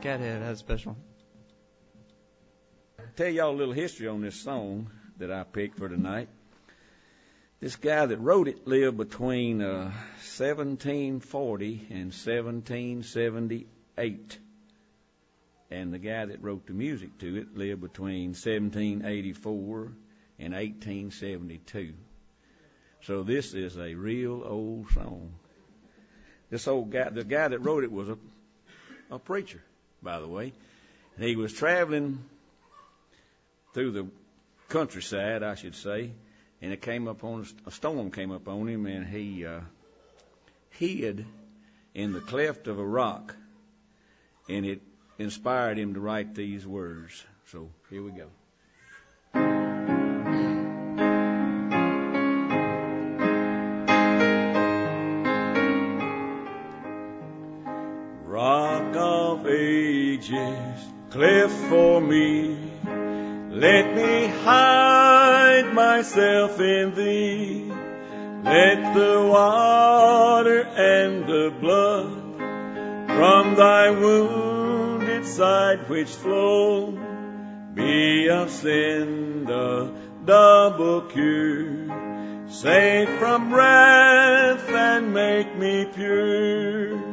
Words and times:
Cathead 0.00 0.42
has 0.42 0.58
special. 0.60 0.96
Tell 3.16 3.28
y'all 3.28 3.50
a 3.50 3.56
little 3.56 3.74
history 3.74 4.06
on 4.06 4.20
this 4.20 4.36
song 4.36 4.92
that 5.18 5.32
I 5.32 5.42
picked 5.42 5.78
for 5.78 5.88
tonight. 5.88 6.28
This 7.58 7.74
guy 7.74 8.06
that 8.06 8.18
wrote 8.18 8.46
it 8.46 8.68
lived 8.68 8.96
between 8.96 9.60
uh, 9.60 9.90
1740 10.36 11.88
and 11.90 12.12
1778. 12.12 14.38
And 15.72 15.92
the 15.92 15.98
guy 15.98 16.26
that 16.26 16.42
wrote 16.42 16.68
the 16.68 16.74
music 16.74 17.18
to 17.18 17.36
it 17.36 17.56
lived 17.56 17.80
between 17.80 18.28
1784 18.28 19.92
and 20.38 20.54
1872. 20.54 21.94
So 23.02 23.24
this 23.24 23.52
is 23.52 23.76
a 23.76 23.94
real 23.94 24.44
old 24.44 24.92
song. 24.92 25.32
This 26.50 26.68
old 26.68 26.92
guy, 26.92 27.08
the 27.08 27.24
guy 27.24 27.48
that 27.48 27.58
wrote 27.58 27.82
it 27.82 27.90
was 27.90 28.08
a, 28.08 28.16
a 29.10 29.18
preacher, 29.18 29.60
by 30.02 30.20
the 30.20 30.28
way. 30.28 30.52
And 31.16 31.24
he 31.24 31.36
was 31.36 31.52
traveling 31.52 32.24
through 33.74 33.92
the 33.92 34.06
countryside, 34.68 35.42
I 35.42 35.54
should 35.54 35.74
say, 35.74 36.12
and 36.60 36.72
it 36.72 36.82
came 36.82 37.08
up 37.08 37.24
on 37.24 37.46
a 37.66 37.70
storm 37.70 38.10
came 38.10 38.32
up 38.32 38.48
on 38.48 38.68
him, 38.68 38.86
and 38.86 39.06
he 39.06 39.46
uh, 39.46 39.60
hid 40.70 41.24
in 41.94 42.12
the 42.12 42.20
cleft 42.20 42.66
of 42.66 42.78
a 42.78 42.84
rock, 42.84 43.34
and 44.48 44.66
it 44.66 44.80
inspired 45.18 45.78
him 45.78 45.94
to 45.94 46.00
write 46.00 46.34
these 46.34 46.66
words. 46.66 47.24
So 47.46 47.70
here 47.90 48.02
we 48.02 48.10
go. 48.10 48.28
Ages, 60.18 60.84
cliff 61.10 61.50
for 61.68 62.00
me, 62.00 62.56
let 63.50 63.94
me 63.94 64.26
hide 64.26 65.72
myself 65.72 66.58
in 66.60 66.94
thee. 66.94 67.72
Let 68.42 68.94
the 68.94 69.28
water 69.30 70.62
and 70.62 71.26
the 71.26 71.54
blood 71.60 72.36
from 73.08 73.54
thy 73.56 73.90
wounded 73.90 75.24
side 75.26 75.88
which 75.88 76.08
flow 76.08 76.92
be 77.74 78.28
of 78.28 78.50
sin 78.50 79.44
the 79.44 79.92
double 80.24 81.02
cure. 81.02 82.46
Save 82.48 83.08
from 83.18 83.52
wrath 83.52 84.68
and 84.70 85.12
make 85.12 85.56
me 85.56 85.84
pure. 85.94 87.07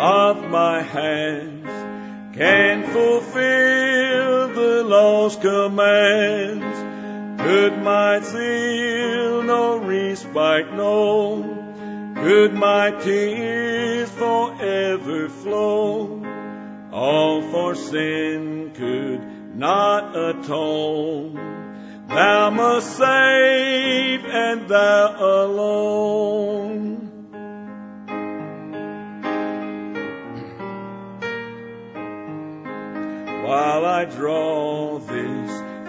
Of 0.00 0.48
my 0.48 0.80
hands 0.80 1.68
can 2.34 2.84
fulfill 2.84 4.48
the 4.48 4.82
law's 4.82 5.36
commands. 5.36 7.42
Could 7.42 7.76
my 7.82 8.20
zeal 8.20 9.42
no 9.42 9.76
respite 9.76 10.72
know? 10.72 11.42
Could 12.16 12.54
my 12.54 12.92
tears 12.92 14.10
forever 14.10 15.28
flow? 15.28 16.24
All 16.92 17.42
for 17.42 17.74
sin 17.74 18.70
could 18.74 19.54
not 19.54 20.16
atone. 20.16 21.34
Thou 22.08 22.48
must 22.48 22.96
save 22.96 24.24
and 24.24 24.66
thou 24.66 25.16
alone. 25.18 26.19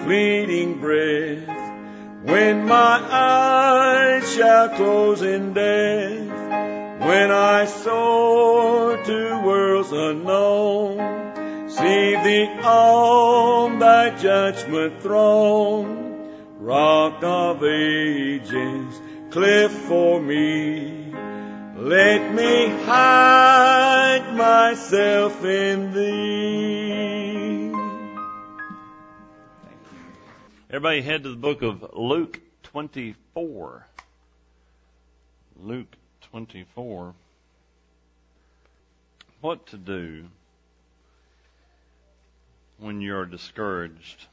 Fleeting 0.03 0.79
breath. 0.79 1.47
When 2.23 2.65
my 2.65 2.99
eyes 3.09 4.33
shall 4.35 4.69
close 4.69 5.21
in 5.21 5.53
death, 5.53 6.27
when 7.01 7.31
I 7.31 7.65
soar 7.65 8.97
to 9.03 9.41
worlds 9.43 9.91
unknown, 9.91 11.69
see 11.69 12.15
thee 12.23 12.49
on 12.63 13.79
thy 13.79 14.15
judgment 14.17 15.01
throne, 15.01 16.29
rock 16.59 17.23
of 17.23 17.63
ages, 17.63 19.01
cliff 19.31 19.71
for 19.71 20.21
me. 20.21 21.11
Let 21.77 22.35
me 22.35 22.69
hide 22.85 24.35
myself 24.35 25.43
in 25.43 25.93
thee. 25.93 26.80
Everybody 30.73 31.01
head 31.01 31.23
to 31.23 31.29
the 31.31 31.35
book 31.35 31.63
of 31.63 31.97
Luke 31.97 32.39
24. 32.63 33.87
Luke 35.61 35.97
24. 36.31 37.13
What 39.41 39.65
to 39.67 39.77
do 39.77 40.29
when 42.77 43.01
you're 43.01 43.25
discouraged? 43.25 44.27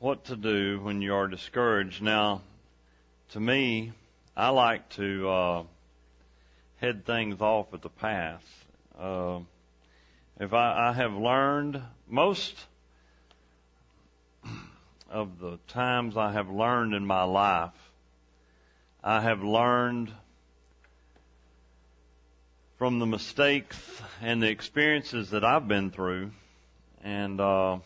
What 0.00 0.26
to 0.26 0.36
do 0.36 0.80
when 0.80 1.00
you 1.00 1.14
are 1.14 1.28
discouraged? 1.28 2.02
Now, 2.02 2.42
to 3.30 3.40
me, 3.40 3.92
I 4.36 4.50
like 4.50 4.86
to 4.96 5.30
uh, 5.30 5.62
head 6.76 7.06
things 7.06 7.40
off 7.40 7.72
at 7.72 7.80
the 7.80 7.88
pass. 7.88 8.42
Uh, 9.00 9.38
if 10.38 10.52
I, 10.52 10.90
I 10.90 10.92
have 10.92 11.14
learned 11.14 11.80
most 12.06 12.54
of 15.08 15.38
the 15.38 15.58
times 15.68 16.16
I 16.16 16.32
have 16.32 16.50
learned 16.50 16.94
in 16.94 17.06
my 17.06 17.22
life, 17.22 17.72
I 19.02 19.20
have 19.20 19.42
learned 19.42 20.12
from 22.76 22.98
the 22.98 23.06
mistakes 23.06 23.76
and 24.20 24.42
the 24.42 24.48
experiences 24.48 25.30
that 25.30 25.44
I've 25.44 25.66
been 25.66 25.90
through, 25.90 26.30
and 27.02 27.40
uh, 27.40 27.78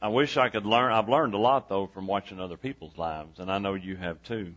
I 0.00 0.08
wish 0.08 0.36
I 0.36 0.48
could 0.48 0.66
learn. 0.66 0.92
I've 0.92 1.08
learned 1.08 1.34
a 1.34 1.38
lot 1.38 1.68
though 1.68 1.86
from 1.86 2.06
watching 2.06 2.40
other 2.40 2.56
people's 2.56 2.96
lives, 2.96 3.38
and 3.38 3.50
I 3.50 3.58
know 3.58 3.74
you 3.74 3.96
have 3.96 4.22
too. 4.22 4.54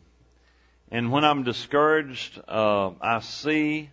And 0.92 1.12
when 1.12 1.24
I'm 1.24 1.44
discouraged, 1.44 2.40
uh, 2.48 2.92
I 3.00 3.20
see 3.20 3.90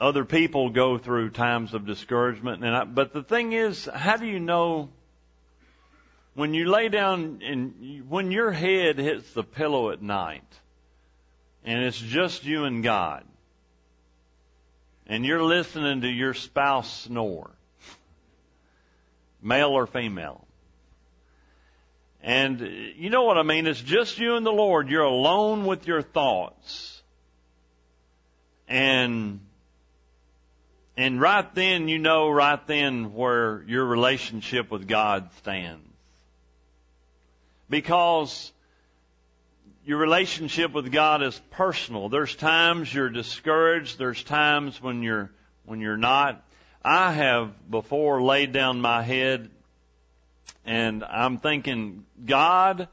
other 0.00 0.24
people 0.24 0.70
go 0.70 0.96
through 0.96 1.30
times 1.30 1.74
of 1.74 1.86
discouragement. 1.86 2.64
And 2.64 2.74
I, 2.74 2.84
but 2.84 3.12
the 3.12 3.22
thing 3.22 3.52
is, 3.52 3.84
how 3.84 4.16
do 4.16 4.26
you 4.26 4.40
know 4.40 4.88
when 6.34 6.54
you 6.54 6.70
lay 6.70 6.88
down 6.88 7.40
and 7.44 8.08
when 8.08 8.30
your 8.30 8.50
head 8.50 8.98
hits 8.98 9.30
the 9.34 9.44
pillow 9.44 9.90
at 9.90 10.00
night, 10.00 10.42
and 11.64 11.84
it's 11.84 11.98
just 11.98 12.44
you 12.44 12.64
and 12.64 12.82
God, 12.82 13.24
and 15.06 15.26
you're 15.26 15.42
listening 15.42 16.00
to 16.00 16.08
your 16.08 16.32
spouse 16.32 17.02
snore, 17.02 17.50
male 19.42 19.70
or 19.70 19.86
female. 19.86 20.46
And 22.22 22.60
you 22.96 23.10
know 23.10 23.24
what 23.24 23.38
I 23.38 23.42
mean? 23.42 23.66
It's 23.66 23.80
just 23.80 24.18
you 24.18 24.36
and 24.36 24.44
the 24.44 24.52
Lord. 24.52 24.88
You're 24.88 25.02
alone 25.02 25.64
with 25.64 25.86
your 25.86 26.02
thoughts. 26.02 27.02
And 28.68 29.40
and 31.00 31.18
right 31.18 31.54
then, 31.54 31.88
you 31.88 31.98
know 31.98 32.28
right 32.28 32.66
then 32.66 33.14
where 33.14 33.62
your 33.66 33.86
relationship 33.86 34.70
with 34.70 34.86
God 34.86 35.30
stands. 35.38 35.82
Because 37.70 38.52
your 39.86 39.96
relationship 39.96 40.74
with 40.74 40.92
God 40.92 41.22
is 41.22 41.40
personal. 41.52 42.10
There's 42.10 42.36
times 42.36 42.92
you're 42.92 43.08
discouraged. 43.08 43.98
There's 43.98 44.22
times 44.22 44.82
when 44.82 45.02
you're, 45.02 45.30
when 45.64 45.80
you're 45.80 45.96
not. 45.96 46.44
I 46.84 47.12
have 47.12 47.70
before 47.70 48.20
laid 48.20 48.52
down 48.52 48.82
my 48.82 49.02
head 49.02 49.48
and 50.66 51.02
I'm 51.02 51.38
thinking, 51.38 52.04
God, 52.26 52.88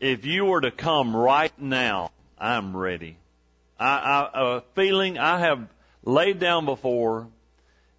if 0.00 0.26
you 0.26 0.44
were 0.44 0.60
to 0.60 0.70
come 0.70 1.16
right 1.16 1.58
now, 1.58 2.10
I'm 2.38 2.76
ready. 2.76 3.16
I, 3.80 3.96
I, 4.34 4.56
a 4.56 4.60
feeling 4.74 5.16
I 5.16 5.38
have 5.38 5.66
laid 6.06 6.38
down 6.38 6.64
before 6.64 7.26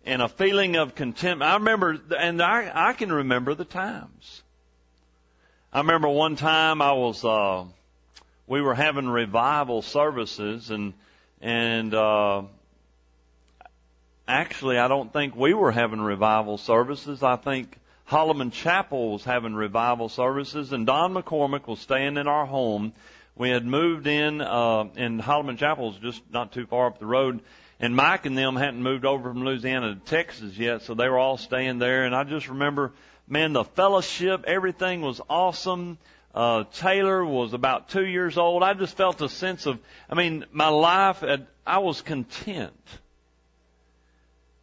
and 0.06 0.21
a 0.21 0.27
feeling 0.27 0.77
of 0.77 0.95
contempt. 0.95 1.44
I 1.44 1.56
remember, 1.56 2.00
and 2.18 2.42
I, 2.42 2.71
I 2.74 2.94
can 2.94 3.12
remember 3.12 3.54
the 3.54 3.65
times. 3.65 4.42
I 5.71 5.80
remember 5.80 6.07
one 6.07 6.38
time 6.38 6.81
I 6.81 6.94
was, 6.94 7.24
uh, 7.24 7.65
we 8.48 8.62
were 8.62 8.74
having 8.74 9.07
revival 9.07 9.83
services 9.83 10.71
and, 10.71 10.94
and, 11.42 11.94
uh, 11.94 12.44
actually 14.27 14.77
I 14.77 14.88
don't 14.88 15.12
think 15.12 15.36
we 15.36 15.54
were 15.54 15.71
having 15.71 16.01
revival 16.01 16.57
services. 16.57 17.21
I 17.21 17.36
think 17.36 17.77
Holloman 18.09 18.54
Chapel 18.54 19.12
was 19.12 19.25
having 19.25 19.54
revival 19.54 20.07
services, 20.07 20.71
and 20.71 20.86
Don 20.86 21.13
McCormick 21.13 21.68
was 21.68 21.80
staying 21.80 22.15
in 22.15 22.27
our 22.27 22.45
home. 22.45 22.94
We 23.36 23.50
had 23.50 23.65
moved 23.65 24.07
in, 24.07 24.39
uh, 24.39 24.86
and 24.95 25.21
Holloman 25.21 25.57
Chapel 25.57 25.94
just 26.01 26.21
not 26.31 26.54
too 26.54 26.65
far 26.65 26.88
up 26.88 27.00
the 27.00 27.06
road, 27.06 27.42
and 27.79 27.95
Mike 27.95 28.25
and 28.25 28.38
them 28.38 28.56
hadn't 28.56 28.81
moved 28.81 29.06
over 29.06 29.29
from 29.29 29.44
Louisiana 29.44 29.95
to 29.95 30.00
Texas 30.01 30.57
yet, 30.57 30.81
so 30.81 30.94
they 30.94 31.07
were 31.07 31.19
all 31.19 31.38
staying 31.38 31.79
there, 31.79 32.06
and 32.06 32.15
I 32.15 32.24
just 32.24 32.50
remember, 32.50 32.94
man, 33.27 33.53
the 33.53 33.63
fellowship, 33.63 34.45
everything 34.47 35.01
was 35.01 35.21
awesome. 35.29 35.97
Uh, 36.33 36.65
Taylor 36.74 37.25
was 37.25 37.53
about 37.53 37.89
two 37.89 38.06
years 38.06 38.38
old. 38.38 38.63
I 38.63 38.74
just 38.74 38.95
felt 38.95 39.21
a 39.21 39.29
sense 39.29 39.65
of, 39.65 39.79
I 40.09 40.15
mean, 40.15 40.45
my 40.51 40.69
life, 40.69 41.21
had, 41.21 41.47
I 41.65 41.79
was 41.79 42.01
content. 42.01 42.74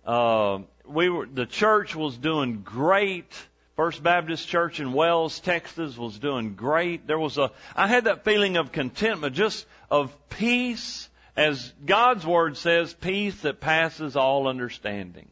Uh, 0.07 0.61
we 0.87 1.09
were, 1.09 1.27
the 1.27 1.47
church 1.47 1.97
was 1.97 2.17
doing 2.17 2.63
great. 2.63 3.33
First 3.77 4.03
Baptist 4.03 4.47
Church 4.47 4.79
in 4.79 4.93
Wells, 4.93 5.41
Texas 5.41 5.97
was 5.97 6.19
doing 6.19 6.55
great. 6.55 7.09
There 7.09 7.19
was 7.19 7.39
a, 7.39 7.51
I 7.75 7.89
had 7.89 8.05
that 8.05 8.25
feeling 8.25 8.57
of 8.57 8.71
contentment, 8.71 9.35
just 9.35 9.67
of 9.91 10.17
peace, 10.29 11.09
as 11.37 11.73
God's 11.85 12.27
Word 12.27 12.57
says, 12.57 12.95
peace 12.95 13.41
that 13.43 13.61
passes 13.61 14.17
all 14.17 14.49
understanding. 14.49 15.29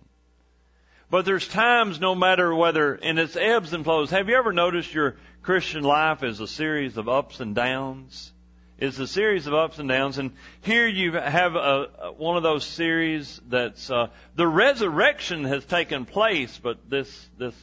But 1.11 1.25
there's 1.25 1.47
times, 1.47 2.01
no 2.01 2.15
matter 2.15 2.55
whether, 2.55 2.95
and 2.95 3.19
it's 3.19 3.37
ebbs 3.37 3.73
and 3.73 3.85
flows. 3.85 4.11
Have 4.11 4.29
you 4.29 4.37
ever 4.37 4.53
noticed 4.53 4.95
your 4.95 5.17
Christian 5.43 5.85
life 5.85 6.23
is 6.23 6.41
a 6.41 6.49
series 6.49 6.97
of 6.97 7.09
ups 7.09 7.41
and 7.41 7.55
downs? 7.55 8.33
It's 8.79 8.99
a 8.99 9.07
series 9.07 9.47
of 9.47 9.55
ups 9.55 9.79
and 9.79 9.89
downs, 9.89 10.19
and 10.19 10.33
here 10.63 10.89
you 10.89 11.13
have 11.13 11.55
a, 11.55 12.13
one 12.17 12.37
of 12.37 12.43
those 12.43 12.65
series 12.65 13.41
that's 13.49 13.91
uh, 13.91 14.09
the 14.35 14.49
resurrection 14.49 15.45
has 15.45 15.65
taken 15.65 16.05
place, 16.05 16.59
but 16.61 16.91
this 16.91 17.29
this 17.39 17.55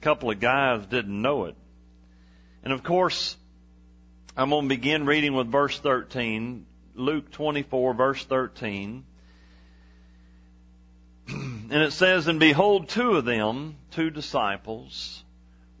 couple 0.00 0.30
of 0.30 0.40
guys 0.40 0.86
didn't 0.86 1.22
know 1.22 1.44
it. 1.44 1.54
And 2.64 2.72
of 2.72 2.82
course, 2.82 3.36
I'm 4.36 4.50
going 4.50 4.64
to 4.64 4.68
begin 4.68 5.06
reading 5.06 5.34
with 5.34 5.46
verse 5.48 5.78
13, 5.78 6.66
Luke 7.00 7.30
24, 7.32 7.94
verse 7.94 8.24
13. 8.24 9.04
and 11.28 11.72
it 11.72 11.92
says, 11.92 12.28
And 12.28 12.38
behold, 12.38 12.88
two 12.88 13.14
of 13.16 13.24
them, 13.24 13.76
two 13.90 14.10
disciples, 14.10 15.24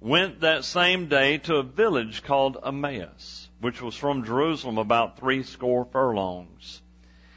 went 0.00 0.40
that 0.40 0.64
same 0.64 1.06
day 1.06 1.38
to 1.38 1.56
a 1.56 1.62
village 1.62 2.22
called 2.22 2.56
Emmaus, 2.64 3.48
which 3.60 3.82
was 3.82 3.94
from 3.94 4.24
Jerusalem 4.24 4.78
about 4.78 5.18
three 5.18 5.42
score 5.42 5.84
furlongs. 5.84 6.80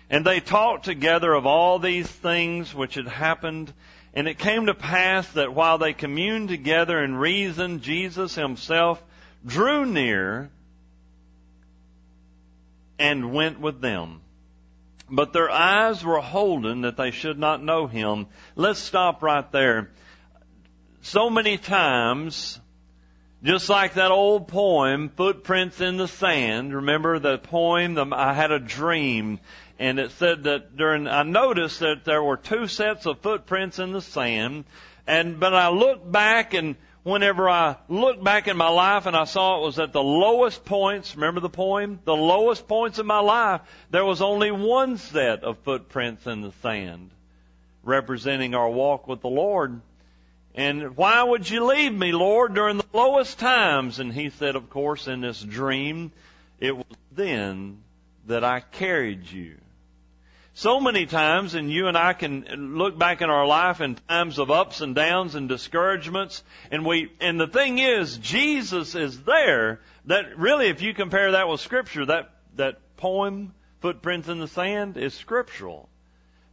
And 0.10 0.26
they 0.26 0.40
talked 0.40 0.86
together 0.86 1.34
of 1.34 1.46
all 1.46 1.80
these 1.80 2.08
things 2.08 2.74
which 2.74 2.96
had 2.96 3.08
happened. 3.08 3.74
And 4.14 4.28
it 4.28 4.38
came 4.38 4.68
to 4.68 4.74
pass 4.74 5.28
that 5.34 5.54
while 5.54 5.78
they 5.78 5.94
communed 5.94 6.50
together 6.50 7.00
and 7.00 7.20
reasoned, 7.20 7.82
Jesus 7.82 8.36
himself 8.36 9.04
drew 9.46 9.86
near 9.86 10.52
and 13.00 13.34
went 13.34 13.60
with 13.60 13.82
them. 13.82 14.22
But 15.10 15.34
their 15.34 15.50
eyes 15.50 16.04
were 16.04 16.22
holden 16.22 16.82
that 16.82 16.98
they 16.98 17.12
should 17.12 17.38
not 17.38 17.64
know 17.64 17.88
him. 17.88 18.28
Let's 18.56 18.80
stop 18.80 19.22
right 19.22 19.50
there. 19.52 19.92
So 21.02 21.30
many 21.30 21.58
times, 21.58 22.60
just 23.44 23.68
like 23.68 23.96
that 23.96 24.12
old 24.12 24.48
poem, 24.48 25.10
Footprints 25.10 25.82
in 25.82 25.98
the 25.98 26.08
Sand, 26.08 26.74
remember 26.74 27.20
the 27.20 27.38
poem, 27.38 27.94
the, 27.94 28.08
I 28.12 28.34
had 28.34 28.52
a 28.52 28.60
dream, 28.60 29.40
and 29.80 30.00
it 30.00 30.12
said 30.12 30.44
that 30.44 30.78
during, 30.78 31.08
I 31.08 31.24
noticed 31.24 31.82
that 31.82 32.06
there 32.06 32.24
were 32.24 32.38
two 32.38 32.68
sets 32.68 33.06
of 33.06 33.20
footprints 33.20 33.80
in 33.80 33.92
the 33.92 34.02
sand, 34.02 34.66
and, 35.06 35.40
but 35.40 35.54
I 35.54 35.70
looked 35.70 36.10
back 36.10 36.54
and 36.54 36.76
whenever 37.04 37.50
I 37.50 37.78
looked 37.90 38.24
back 38.24 38.48
in 38.48 38.58
my 38.58 38.70
life 38.70 39.06
and 39.06 39.16
I 39.16 39.26
saw 39.26 39.60
it 39.60 39.66
was 39.66 39.80
at 39.80 39.94
the 39.94 40.04
lowest 40.04 40.66
points, 40.66 41.16
remember 41.16 41.40
the 41.40 41.50
poem? 41.50 42.00
The 42.06 42.16
lowest 42.16 42.68
points 42.68 43.00
in 43.00 43.06
my 43.06 43.20
life, 43.20 43.62
there 43.92 44.06
was 44.06 44.22
only 44.22 44.52
one 44.52 44.98
set 44.98 45.44
of 45.44 45.58
footprints 45.60 46.26
in 46.26 46.42
the 46.42 46.52
sand 46.62 47.12
representing 47.84 48.56
our 48.56 48.70
walk 48.70 49.08
with 49.08 49.22
the 49.22 49.30
Lord. 49.30 49.82
And 50.56 50.96
why 50.96 51.22
would 51.22 51.50
you 51.50 51.66
leave 51.66 51.94
me, 51.94 52.12
Lord, 52.12 52.54
during 52.54 52.78
the 52.78 52.86
lowest 52.94 53.40
times? 53.40 54.00
And 54.00 54.14
he 54.14 54.30
said, 54.30 54.56
of 54.56 54.70
course, 54.70 55.08
in 55.08 55.22
this 55.22 55.42
dream, 55.42 56.12
it 56.60 56.78
was 56.78 56.86
then 57.12 57.80
that 58.28 58.44
I 58.44 58.62
carried 58.62 59.30
you 59.30 59.58
so 60.54 60.80
many 60.80 61.08
times, 61.08 61.56
and 61.56 61.72
you 61.72 61.88
and 61.88 61.98
I 61.98 62.14
can 62.14 62.76
look 62.78 62.98
back 62.98 63.22
in 63.22 63.30
our 63.30 63.46
life 63.46 63.82
in 63.82 63.96
times 63.96 64.38
of 64.38 64.52
ups 64.52 64.82
and 64.82 64.94
downs 64.94 65.34
and 65.34 65.50
discouragements, 65.50 66.44
and 66.70 66.86
we, 66.86 67.12
and 67.20 67.40
the 67.40 67.48
thing 67.48 67.80
is, 67.80 68.18
Jesus 68.18 68.94
is 68.94 69.24
there, 69.24 69.82
that 70.06 70.38
really, 70.38 70.68
if 70.68 70.82
you 70.82 70.94
compare 70.94 71.32
that 71.32 71.48
with 71.48 71.60
scripture, 71.60 72.06
that, 72.06 72.30
that 72.56 72.96
poem, 72.98 73.54
Footprints 73.82 74.30
in 74.30 74.40
the 74.40 74.48
Sand, 74.48 74.96
is 74.96 75.14
scriptural. 75.14 75.90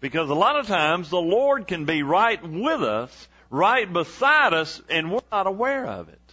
Because 0.00 0.31
a 0.31 0.35
lot 0.35 0.58
of 0.58 0.67
times 0.67 1.11
the 1.11 1.20
Lord 1.20 1.69
can 1.69 1.85
be 1.85 2.02
right 2.02 2.43
with 2.43 2.82
us, 2.82 3.29
right 3.50 3.91
beside 3.93 4.55
us, 4.55 4.81
and 4.88 5.12
we're 5.12 5.20
not 5.31 5.47
aware 5.47 5.87
of 5.87 6.08
it. 6.08 6.30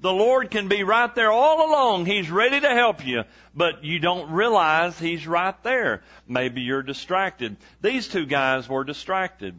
The 0.00 0.12
Lord 0.12 0.50
can 0.50 0.68
be 0.68 0.82
right 0.82 1.14
there 1.14 1.30
all 1.30 1.70
along. 1.70 2.06
He's 2.06 2.30
ready 2.30 2.58
to 2.60 2.70
help 2.70 3.04
you, 3.04 3.24
but 3.54 3.84
you 3.84 3.98
don't 3.98 4.30
realize 4.30 4.98
He's 4.98 5.26
right 5.26 5.60
there. 5.62 6.02
Maybe 6.26 6.62
you're 6.62 6.82
distracted. 6.82 7.56
These 7.82 8.08
two 8.08 8.24
guys 8.24 8.68
were 8.68 8.84
distracted. 8.84 9.54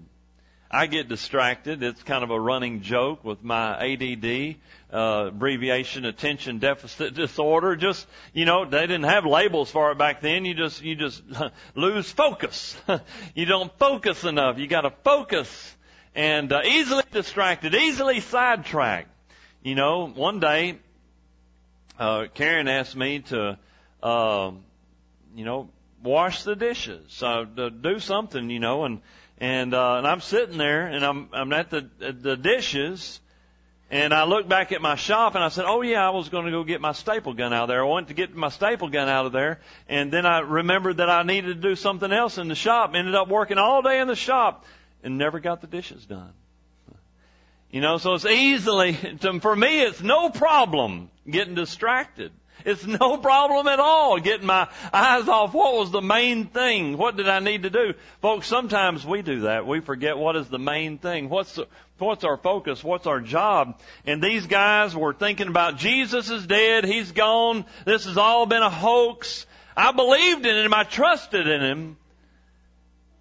I 0.73 0.87
get 0.87 1.09
distracted. 1.09 1.83
It's 1.83 2.01
kind 2.01 2.23
of 2.23 2.31
a 2.31 2.39
running 2.39 2.81
joke 2.81 3.25
with 3.25 3.43
my 3.43 3.93
ADD, 3.93 4.55
uh, 4.91 5.27
abbreviation 5.27 6.05
attention 6.05 6.59
deficit 6.59 7.13
disorder. 7.15 7.75
Just, 7.75 8.07
you 8.33 8.45
know, 8.45 8.63
they 8.63 8.81
didn't 8.81 9.03
have 9.03 9.25
labels 9.25 9.69
for 9.69 9.91
it 9.91 9.97
back 9.97 10.21
then. 10.21 10.45
You 10.45 10.53
just, 10.53 10.81
you 10.81 10.95
just 10.95 11.21
lose 11.75 12.09
focus. 12.09 12.75
you 13.35 13.45
don't 13.45 13.71
focus 13.77 14.23
enough. 14.23 14.57
You 14.57 14.67
gotta 14.67 14.93
focus 15.03 15.75
and 16.15 16.51
uh, 16.51 16.61
easily 16.65 17.03
distracted, 17.11 17.75
easily 17.75 18.21
sidetracked. 18.21 19.10
You 19.63 19.75
know, 19.75 20.07
one 20.07 20.39
day, 20.39 20.79
uh, 21.99 22.25
Karen 22.33 22.67
asked 22.67 22.95
me 22.95 23.19
to, 23.19 23.59
uh, 24.01 24.51
you 25.35 25.45
know, 25.45 25.69
wash 26.01 26.41
the 26.41 26.55
dishes, 26.55 27.05
so 27.09 27.45
to 27.45 27.69
do 27.69 27.99
something, 27.99 28.49
you 28.49 28.59
know, 28.59 28.85
and 28.85 29.01
and 29.37 29.75
uh, 29.75 29.97
and 29.97 30.07
I'm 30.07 30.21
sitting 30.21 30.57
there 30.57 30.87
and 30.87 31.05
I'm 31.05 31.29
I'm 31.31 31.53
at 31.53 31.69
the 31.69 31.87
the 31.99 32.35
dishes, 32.35 33.19
and 33.91 34.15
I 34.15 34.23
look 34.23 34.47
back 34.47 34.71
at 34.71 34.81
my 34.81 34.95
shop 34.95 35.35
and 35.35 35.43
I 35.43 35.49
said, 35.49 35.65
oh 35.67 35.83
yeah, 35.83 36.07
I 36.07 36.09
was 36.09 36.29
going 36.29 36.45
to 36.45 36.51
go 36.51 36.63
get 36.63 36.81
my 36.81 36.93
staple 36.93 37.35
gun 37.35 37.53
out 37.53 37.67
there. 37.67 37.85
I 37.85 37.87
went 37.87 38.07
to 38.07 38.15
get 38.15 38.33
my 38.33 38.49
staple 38.49 38.89
gun 38.89 39.09
out 39.09 39.27
of 39.27 39.31
there, 39.31 39.59
and 39.87 40.11
then 40.11 40.25
I 40.25 40.39
remembered 40.39 40.97
that 40.97 41.09
I 41.11 41.21
needed 41.21 41.61
to 41.61 41.69
do 41.69 41.75
something 41.75 42.11
else 42.11 42.39
in 42.39 42.47
the 42.47 42.55
shop. 42.55 42.95
Ended 42.95 43.13
up 43.13 43.27
working 43.27 43.59
all 43.59 43.83
day 43.83 43.99
in 43.99 44.07
the 44.07 44.15
shop 44.15 44.65
and 45.03 45.19
never 45.19 45.39
got 45.39 45.61
the 45.61 45.67
dishes 45.67 46.03
done. 46.03 46.33
You 47.71 47.79
know, 47.79 47.97
so 47.97 48.13
it's 48.15 48.25
easily, 48.25 48.93
for 49.41 49.55
me, 49.55 49.81
it's 49.81 50.01
no 50.01 50.29
problem 50.29 51.09
getting 51.29 51.55
distracted. 51.55 52.33
It's 52.65 52.85
no 52.85 53.17
problem 53.17 53.67
at 53.67 53.79
all 53.79 54.19
getting 54.19 54.45
my 54.45 54.67
eyes 54.93 55.27
off 55.27 55.53
what 55.53 55.73
was 55.75 55.89
the 55.89 56.01
main 56.01 56.47
thing. 56.47 56.97
What 56.97 57.15
did 57.15 57.27
I 57.29 57.39
need 57.39 57.63
to 57.63 57.69
do? 57.69 57.93
Folks, 58.21 58.47
sometimes 58.47 59.05
we 59.05 59.21
do 59.21 59.41
that. 59.41 59.65
We 59.65 59.79
forget 59.79 60.17
what 60.17 60.35
is 60.35 60.49
the 60.49 60.59
main 60.59 60.97
thing. 60.97 61.29
What's 61.29 61.55
the, 61.55 61.67
what's 61.97 62.23
our 62.23 62.37
focus? 62.37 62.83
What's 62.83 63.07
our 63.07 63.21
job? 63.21 63.79
And 64.05 64.21
these 64.21 64.45
guys 64.45 64.95
were 64.95 65.13
thinking 65.13 65.47
about 65.47 65.77
Jesus 65.77 66.29
is 66.29 66.45
dead. 66.45 66.85
He's 66.85 67.13
gone. 67.13 67.65
This 67.85 68.05
has 68.05 68.17
all 68.17 68.45
been 68.45 68.61
a 68.61 68.69
hoax. 68.69 69.45
I 69.75 69.91
believed 69.93 70.45
in 70.45 70.57
him. 70.57 70.73
I 70.73 70.83
trusted 70.83 71.47
in 71.47 71.61
him. 71.61 71.97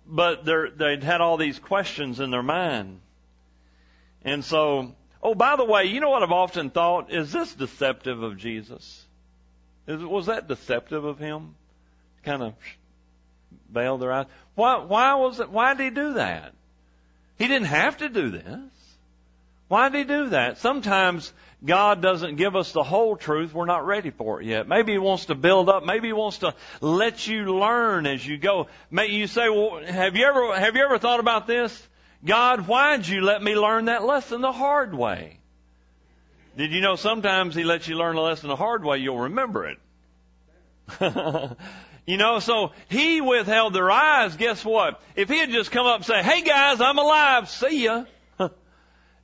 But 0.07 0.45
they'd 0.45 1.05
had 1.05 1.21
all 1.21 1.37
these 1.37 1.59
questions 1.61 2.19
in 2.19 2.31
their 2.31 2.43
mind. 2.43 3.01
And 4.25 4.45
so, 4.45 4.95
oh, 5.23 5.35
by 5.35 5.57
the 5.57 5.65
way, 5.65 5.87
you 5.87 6.01
know 6.01 6.11
what 6.11 6.23
I've 6.23 6.33
often 6.33 6.71
thought? 6.71 7.13
Is 7.13 7.33
this 7.33 7.55
deceptive 7.55 8.23
of 8.23 8.37
Jesus? 8.37 9.05
Is, 9.87 10.03
was 10.03 10.27
that 10.27 10.49
deceptive 10.49 11.05
of 11.05 11.19
him? 11.19 11.55
Kind 12.25 12.43
of 12.43 12.55
veil 13.73 13.99
their 13.99 14.13
eyes. 14.13 14.27
Why, 14.55 14.79
why 14.79 15.15
was 15.15 15.41
it, 15.41 15.51
why 15.51 15.75
did 15.75 15.85
he 15.85 15.91
do 15.91 16.15
that? 16.15 16.53
He 17.39 17.49
didn't 17.49 17.69
have 17.69 17.99
to 17.99 18.09
do 18.09 18.31
this. 18.31 18.61
Why 19.69 19.89
did 19.89 19.99
he 19.99 20.05
do 20.05 20.29
that? 20.31 20.59
Sometimes 20.59 21.33
God 21.65 22.01
doesn't 22.03 22.37
give 22.37 22.57
us 22.57 22.73
the 22.73 22.83
whole 22.83 23.17
truth. 23.17 23.53
We're 23.53 23.67
not 23.67 23.87
ready 23.87 24.11
for 24.11 24.41
it 24.41 24.47
yet. 24.47 24.67
Maybe 24.67 24.93
He 24.93 24.99
wants 24.99 25.27
to 25.27 25.35
build 25.35 25.69
up. 25.69 25.85
Maybe 25.85 26.09
He 26.09 26.13
wants 26.13 26.39
to 26.39 26.55
let 26.81 27.27
you 27.27 27.59
learn 27.59 28.07
as 28.07 28.27
you 28.27 28.39
go. 28.39 28.67
Maybe 28.91 29.15
you 29.15 29.27
say, 29.27 29.49
well, 29.49 29.81
have 29.85 30.17
you 30.17 30.25
ever, 30.25 30.59
have 30.59 30.75
you 30.75 30.83
ever 30.83 30.99
thought 30.99 31.21
about 31.21 31.47
this? 31.47 31.89
God, 32.25 32.67
why'd 32.67 33.07
you 33.07 33.23
let 33.23 33.43
me 33.43 33.55
learn 33.55 33.87
that 33.87 34.05
lesson 34.05 34.41
the 34.41 34.53
hard 34.53 34.95
way? 34.95 35.39
Did 36.57 36.73
you 36.73 36.81
know 36.81 36.97
sometimes 36.97 37.55
He 37.55 37.65
lets 37.65 37.89
you 37.89 37.97
learn 37.97 38.17
a 38.17 38.21
lesson 38.21 38.49
the 38.49 38.57
hard 38.57 38.85
way, 38.85 38.99
you'll 38.99 39.21
remember 39.21 39.67
it. 39.69 39.79
you 42.07 42.17
know, 42.17 42.41
so 42.41 42.73
He 42.89 43.21
withheld 43.21 43.75
their 43.75 43.91
eyes, 43.91 44.37
guess 44.37 44.65
what? 44.65 45.01
If 45.17 45.29
He 45.29 45.39
had 45.39 45.51
just 45.51 45.71
come 45.71 45.87
up 45.87 45.97
and 45.97 46.05
say, 46.05 46.23
hey 46.23 46.43
guys, 46.43 46.81
I'm 46.81 46.99
alive, 46.99 47.49
see 47.49 47.85
ya. 47.85 48.05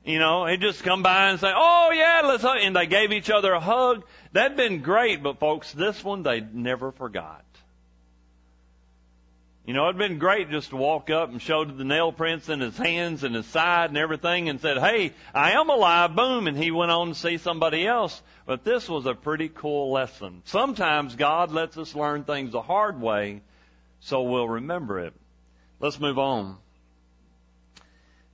You 0.07 0.19
know, 0.19 0.45
he'd 0.45 0.61
just 0.61 0.83
come 0.83 1.03
by 1.03 1.31
and 1.31 1.39
say, 1.39 1.51
"Oh 1.53 1.91
yeah, 1.93 2.21
let's," 2.23 2.41
hug. 2.41 2.59
and 2.61 2.73
they 2.73 2.87
gave 2.87 3.11
each 3.11 3.29
other 3.29 3.51
a 3.51 3.59
hug. 3.59 4.05
That'd 4.31 4.55
been 4.55 4.81
great, 4.81 5.21
but 5.21 5.37
folks, 5.37 5.73
this 5.73 6.01
one 6.01 6.23
they 6.23 6.39
never 6.39 6.93
forgot. 6.93 7.43
You 9.67 9.73
know, 9.73 9.83
it'd 9.89 9.97
been 9.97 10.17
great 10.17 10.49
just 10.49 10.69
to 10.69 10.77
walk 10.77 11.09
up 11.09 11.29
and 11.29 11.41
show 11.41 11.65
the 11.65 11.83
nail 11.83 12.13
prints 12.13 12.47
in 12.47 12.61
his 12.61 12.77
hands 12.77 13.25
and 13.25 13.35
his 13.35 13.45
side 13.47 13.89
and 13.89 13.97
everything 13.97 14.47
and 14.47 14.61
said, 14.61 14.77
Hey, 14.77 15.13
I 15.33 15.51
am 15.51 15.69
alive, 15.69 16.15
boom, 16.15 16.47
and 16.47 16.57
he 16.57 16.71
went 16.71 16.89
on 16.89 17.09
to 17.09 17.15
see 17.15 17.37
somebody 17.37 17.85
else. 17.85 18.21
But 18.45 18.63
this 18.63 18.87
was 18.87 19.05
a 19.05 19.13
pretty 19.13 19.49
cool 19.49 19.91
lesson. 19.91 20.41
Sometimes 20.45 21.15
God 21.15 21.51
lets 21.51 21.77
us 21.77 21.93
learn 21.93 22.23
things 22.23 22.53
the 22.53 22.61
hard 22.61 23.01
way 23.01 23.41
so 23.99 24.21
we'll 24.21 24.47
remember 24.47 24.99
it. 24.99 25.13
Let's 25.79 25.99
move 25.99 26.17
on. 26.17 26.57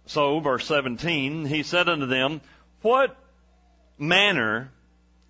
So, 0.05 0.39
verse 0.39 0.67
17, 0.67 1.45
he 1.45 1.63
said 1.63 1.87
unto 1.87 2.05
them, 2.05 2.41
What 2.81 3.15
manner 3.97 4.71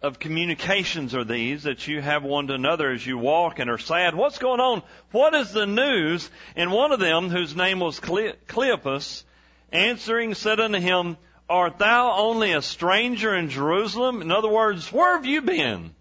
of 0.03 0.19
communications 0.19 1.15
are 1.15 1.24
these 1.24 1.63
that 1.63 1.88
you 1.88 2.01
have 2.01 2.24
one 2.24 2.48
to 2.48 2.53
another 2.53 2.91
as 2.91 3.07
you 3.07 3.17
walk 3.17 3.60
and 3.60 3.69
are 3.69 3.77
sad? 3.77 4.13
What's 4.13 4.38
going 4.38 4.60
on? 4.60 4.83
What 5.12 5.33
is 5.33 5.53
the 5.53 5.65
news? 5.65 6.29
And 6.57 6.74
one 6.74 6.91
of 6.91 7.00
them, 7.00 7.29
whose 7.29 7.55
name 7.55 7.79
was 7.79 8.01
Cleopas, 8.01 9.24
answering 9.72 10.33
said 10.33 10.60
unto 10.60 10.79
him, 10.79 11.15
Art 11.50 11.79
thou 11.79 12.17
only 12.17 12.51
a 12.51 12.62
stranger 12.62 13.33
in 13.33 13.50
Jerusalem? 13.50 14.22
In 14.22 14.31
other 14.31 14.50
words, 14.50 14.91
where 14.91 15.15
have 15.15 15.25
you 15.25 15.41
been? 15.41 15.95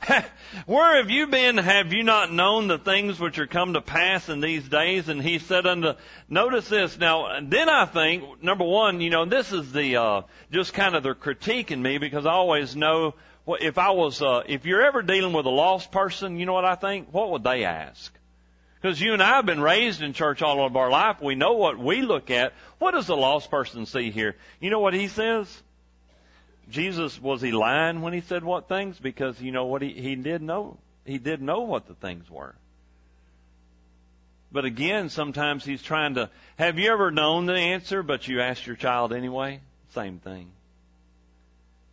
Where 0.66 0.96
have 0.96 1.10
you 1.10 1.26
been? 1.26 1.58
Have 1.58 1.92
you 1.92 2.02
not 2.02 2.32
known 2.32 2.68
the 2.68 2.78
things 2.78 3.20
which 3.20 3.38
are 3.38 3.46
come 3.46 3.74
to 3.74 3.80
pass 3.80 4.28
in 4.28 4.40
these 4.40 4.68
days? 4.68 5.08
And 5.08 5.22
he 5.22 5.38
said 5.38 5.66
unto, 5.66 5.94
notice 6.28 6.68
this. 6.68 6.98
Now, 6.98 7.40
then 7.42 7.68
I 7.68 7.86
think, 7.86 8.42
number 8.42 8.64
one, 8.64 9.00
you 9.00 9.10
know, 9.10 9.24
this 9.24 9.52
is 9.52 9.72
the, 9.72 9.96
uh, 9.96 10.22
just 10.50 10.72
kind 10.72 10.94
of 10.94 11.02
the 11.02 11.14
critique 11.14 11.70
in 11.70 11.82
me 11.82 11.98
because 11.98 12.26
I 12.26 12.32
always 12.32 12.74
know 12.74 13.14
what, 13.44 13.62
if 13.62 13.78
I 13.78 13.90
was, 13.90 14.22
uh, 14.22 14.42
if 14.46 14.66
you're 14.66 14.84
ever 14.84 15.02
dealing 15.02 15.32
with 15.32 15.46
a 15.46 15.50
lost 15.50 15.92
person, 15.92 16.38
you 16.38 16.46
know 16.46 16.54
what 16.54 16.64
I 16.64 16.74
think? 16.74 17.08
What 17.12 17.30
would 17.30 17.44
they 17.44 17.64
ask? 17.64 18.12
Because 18.80 19.00
you 19.00 19.12
and 19.12 19.22
I 19.22 19.36
have 19.36 19.46
been 19.46 19.60
raised 19.60 20.02
in 20.02 20.12
church 20.12 20.42
all 20.42 20.64
of 20.64 20.76
our 20.76 20.90
life. 20.90 21.20
We 21.20 21.34
know 21.34 21.52
what 21.52 21.78
we 21.78 22.02
look 22.02 22.30
at. 22.30 22.52
What 22.78 22.92
does 22.92 23.08
a 23.08 23.14
lost 23.14 23.50
person 23.50 23.86
see 23.86 24.10
here? 24.10 24.36
You 24.58 24.70
know 24.70 24.80
what 24.80 24.94
he 24.94 25.06
says? 25.06 25.62
Jesus, 26.70 27.20
was 27.20 27.42
he 27.42 27.52
lying 27.52 28.00
when 28.00 28.12
he 28.12 28.20
said 28.20 28.44
what 28.44 28.68
things? 28.68 28.98
Because 28.98 29.40
you 29.40 29.52
know 29.52 29.66
what 29.66 29.82
he, 29.82 29.92
he 29.92 30.14
did 30.14 30.42
know. 30.42 30.78
He 31.04 31.18
did 31.18 31.42
know 31.42 31.60
what 31.60 31.86
the 31.86 31.94
things 31.94 32.30
were. 32.30 32.54
But 34.52 34.64
again, 34.64 35.08
sometimes 35.08 35.64
he's 35.64 35.82
trying 35.82 36.14
to, 36.14 36.30
have 36.58 36.78
you 36.78 36.92
ever 36.92 37.10
known 37.10 37.46
the 37.46 37.54
answer, 37.54 38.02
but 38.02 38.28
you 38.28 38.40
asked 38.40 38.66
your 38.66 38.76
child 38.76 39.12
anyway? 39.12 39.60
Same 39.94 40.18
thing. 40.18 40.50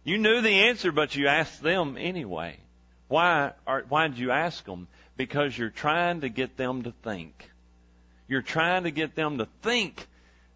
You 0.03 0.17
knew 0.17 0.41
the 0.41 0.67
answer, 0.67 0.91
but 0.91 1.15
you 1.15 1.27
asked 1.27 1.61
them 1.61 1.97
anyway. 1.97 2.57
Why, 3.07 3.53
or, 3.65 3.85
why 3.87 4.07
did 4.07 4.17
you 4.17 4.31
ask 4.31 4.63
them? 4.65 4.87
Because 5.17 5.57
you're 5.57 5.69
trying 5.69 6.21
to 6.21 6.29
get 6.29 6.57
them 6.57 6.83
to 6.83 6.93
think. 7.03 7.49
You're 8.27 8.41
trying 8.41 8.83
to 8.83 8.91
get 8.91 9.15
them 9.15 9.39
to 9.39 9.47
think 9.61 10.07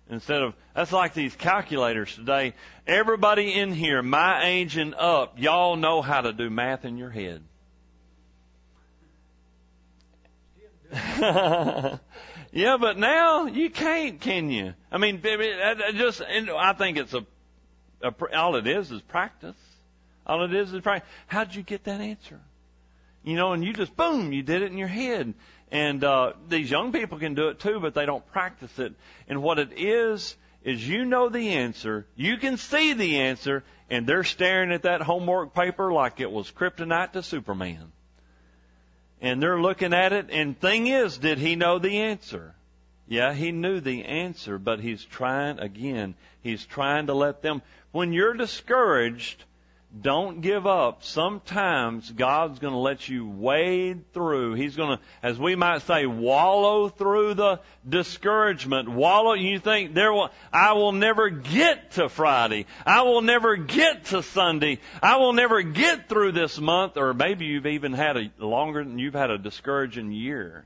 Instead 0.09 0.41
of, 0.41 0.53
that's 0.75 0.91
like 0.91 1.13
these 1.13 1.35
calculators 1.35 2.13
today. 2.15 2.53
Everybody 2.85 3.53
in 3.53 3.71
here, 3.71 4.01
my 4.01 4.45
age 4.45 4.77
and 4.77 4.93
up, 4.95 5.39
y'all 5.39 5.75
know 5.75 6.01
how 6.01 6.21
to 6.21 6.33
do 6.33 6.49
math 6.49 6.83
in 6.83 6.97
your 6.97 7.09
head. 7.09 7.41
yeah, 12.51 12.77
but 12.79 12.97
now 12.97 13.45
you 13.45 13.69
can't, 13.69 14.19
can 14.19 14.51
you? 14.51 14.73
I 14.91 14.97
mean, 14.97 15.21
just, 15.95 16.21
I 16.21 16.73
think 16.73 16.97
it's 16.97 17.13
a, 17.13 17.25
a, 18.01 18.13
all 18.37 18.57
it 18.57 18.67
is 18.67 18.91
is 18.91 19.01
practice. 19.01 19.55
All 20.27 20.43
it 20.43 20.53
is 20.53 20.73
is 20.73 20.81
practice. 20.81 21.09
How 21.27 21.45
did 21.45 21.55
you 21.55 21.63
get 21.63 21.85
that 21.85 22.01
answer? 22.01 22.39
You 23.23 23.35
know, 23.35 23.53
and 23.53 23.63
you 23.63 23.73
just, 23.73 23.95
boom, 23.95 24.33
you 24.33 24.43
did 24.43 24.61
it 24.61 24.71
in 24.71 24.77
your 24.77 24.89
head. 24.89 25.33
And 25.73 26.03
uh, 26.03 26.33
these 26.47 26.69
young 26.69 26.91
people 26.91 27.17
can 27.17 27.33
do 27.33 27.47
it 27.47 27.59
too, 27.59 27.79
but 27.79 27.95
they 27.95 28.05
don't 28.05 28.25
practice 28.31 28.77
it. 28.77 28.93
And 29.27 29.41
what 29.41 29.57
it 29.57 29.73
is, 29.75 30.37
is 30.63 30.87
you 30.87 31.03
know 31.03 31.29
the 31.29 31.49
answer, 31.49 32.05
you 32.15 32.37
can 32.37 32.57
see 32.57 32.93
the 32.93 33.19
answer, 33.21 33.63
and 33.89 34.07
they're 34.07 34.23
staring 34.23 34.71
at 34.71 34.83
that 34.83 35.01
homework 35.01 35.53
paper 35.53 35.91
like 35.91 36.19
it 36.19 36.31
was 36.31 36.51
kryptonite 36.51 37.13
to 37.13 37.23
Superman. 37.23 37.91
And 39.19 39.41
they're 39.41 39.59
looking 39.59 39.93
at 39.93 40.13
it, 40.13 40.27
and 40.29 40.57
thing 40.59 40.85
is, 40.85 41.17
did 41.17 41.39
he 41.39 41.55
know 41.55 41.79
the 41.79 41.97
answer? 42.01 42.53
Yeah, 43.07 43.33
he 43.33 43.51
knew 43.51 43.79
the 43.79 44.05
answer, 44.05 44.59
but 44.59 44.79
he's 44.79 45.03
trying 45.03 45.59
again. 45.59 46.13
He's 46.41 46.63
trying 46.65 47.07
to 47.07 47.15
let 47.15 47.41
them. 47.41 47.63
When 47.91 48.13
you're 48.13 48.33
discouraged, 48.33 49.43
don't 50.01 50.41
give 50.41 50.65
up. 50.65 51.03
Sometimes 51.03 52.09
God's 52.09 52.57
going 52.57 52.73
to 52.73 52.79
let 52.79 53.07
you 53.07 53.27
wade 53.27 54.11
through. 54.11 54.55
He's 54.55 54.75
going 54.75 54.97
to, 54.97 55.03
as 55.21 55.37
we 55.37 55.55
might 55.55 55.83
say, 55.83 56.07
wallow 56.07 56.89
through 56.89 57.35
the 57.35 57.59
discouragement. 57.87 58.89
Wallow, 58.89 59.33
you 59.33 59.59
think 59.59 59.93
there 59.93 60.11
will, 60.11 60.31
I 60.51 60.73
will 60.73 60.93
never 60.93 61.29
get 61.29 61.91
to 61.91 62.09
Friday. 62.09 62.65
I 62.87 63.03
will 63.03 63.21
never 63.21 63.55
get 63.55 64.05
to 64.05 64.23
Sunday. 64.23 64.79
I 65.01 65.17
will 65.17 65.33
never 65.33 65.61
get 65.61 66.09
through 66.09 66.31
this 66.31 66.59
month, 66.59 66.97
or 66.97 67.13
maybe 67.13 67.45
you've 67.45 67.67
even 67.67 67.93
had 67.93 68.17
a 68.17 68.31
longer 68.39 68.83
than 68.83 68.97
you've 68.97 69.13
had 69.13 69.29
a 69.29 69.37
discouraging 69.37 70.11
year. 70.11 70.65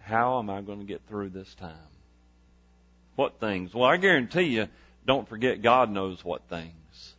How 0.00 0.38
am 0.38 0.50
I 0.50 0.60
going 0.60 0.80
to 0.80 0.84
get 0.84 1.00
through 1.08 1.30
this 1.30 1.54
time? 1.54 1.72
What 3.16 3.40
things? 3.40 3.72
Well, 3.72 3.88
I 3.88 3.96
guarantee 3.96 4.42
you, 4.42 4.68
don't 5.10 5.28
forget 5.28 5.60
God 5.60 5.90
knows 5.90 6.24
what 6.24 6.42
things. 6.48 7.14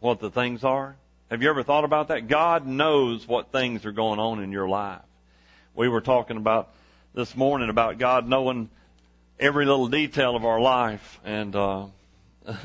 What 0.00 0.18
the 0.18 0.30
things 0.30 0.64
are. 0.64 0.96
Have 1.30 1.42
you 1.42 1.50
ever 1.50 1.62
thought 1.62 1.84
about 1.84 2.08
that? 2.08 2.26
God 2.26 2.66
knows 2.66 3.28
what 3.28 3.52
things 3.52 3.84
are 3.84 3.92
going 3.92 4.18
on 4.18 4.42
in 4.42 4.50
your 4.50 4.66
life. 4.66 5.02
We 5.74 5.90
were 5.90 6.00
talking 6.00 6.38
about 6.38 6.70
this 7.12 7.36
morning 7.36 7.68
about 7.68 7.98
God 7.98 8.26
knowing 8.26 8.70
every 9.38 9.66
little 9.66 9.88
detail 9.88 10.36
of 10.36 10.46
our 10.46 10.58
life 10.58 11.20
and 11.22 11.54
uh 11.54 11.84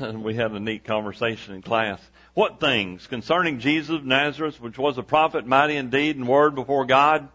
we 0.00 0.34
had 0.34 0.52
a 0.52 0.60
neat 0.60 0.84
conversation 0.84 1.54
in 1.54 1.60
class. 1.60 2.00
What 2.32 2.58
things 2.58 3.06
concerning 3.06 3.58
Jesus 3.58 3.96
of 3.96 4.06
Nazareth, 4.06 4.62
which 4.62 4.78
was 4.78 4.96
a 4.96 5.02
prophet, 5.02 5.46
mighty 5.46 5.76
in 5.76 5.90
deed 5.90 6.16
and 6.16 6.26
word 6.26 6.54
before 6.54 6.86
God, 6.86 7.28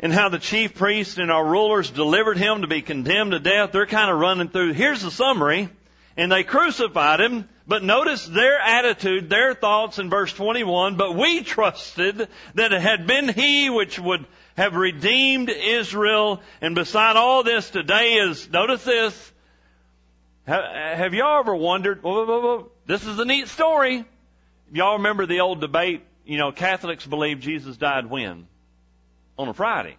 and 0.00 0.12
how 0.12 0.28
the 0.28 0.40
chief 0.40 0.74
priests 0.74 1.18
and 1.18 1.30
our 1.30 1.46
rulers 1.46 1.88
delivered 1.88 2.36
him 2.36 2.62
to 2.62 2.66
be 2.66 2.82
condemned 2.82 3.30
to 3.30 3.38
death. 3.38 3.70
They're 3.70 3.86
kind 3.86 4.10
of 4.10 4.18
running 4.18 4.48
through. 4.48 4.72
Here's 4.72 5.02
the 5.02 5.12
summary. 5.12 5.68
And 6.16 6.30
they 6.30 6.44
crucified 6.44 7.20
him, 7.20 7.48
but 7.66 7.82
notice 7.82 8.24
their 8.26 8.58
attitude, 8.60 9.28
their 9.28 9.54
thoughts 9.54 9.98
in 9.98 10.10
verse 10.10 10.32
21. 10.32 10.96
But 10.96 11.16
we 11.16 11.42
trusted 11.42 12.28
that 12.54 12.72
it 12.72 12.80
had 12.80 13.06
been 13.06 13.28
he 13.28 13.68
which 13.70 13.98
would 13.98 14.24
have 14.56 14.74
redeemed 14.74 15.50
Israel. 15.50 16.40
And 16.60 16.74
beside 16.74 17.16
all 17.16 17.42
this 17.42 17.70
today 17.70 18.14
is, 18.14 18.48
notice 18.50 18.84
this. 18.84 19.32
Have 20.46 21.14
y'all 21.14 21.40
ever 21.40 21.54
wondered, 21.54 22.02
whoa, 22.02 22.24
whoa, 22.24 22.40
whoa, 22.40 22.70
this 22.86 23.04
is 23.06 23.18
a 23.18 23.24
neat 23.24 23.48
story. 23.48 24.04
Y'all 24.72 24.98
remember 24.98 25.26
the 25.26 25.40
old 25.40 25.60
debate, 25.60 26.02
you 26.24 26.38
know, 26.38 26.52
Catholics 26.52 27.06
believe 27.06 27.40
Jesus 27.40 27.76
died 27.76 28.06
when? 28.06 28.46
on 29.38 29.48
a 29.48 29.54
Friday. 29.54 29.96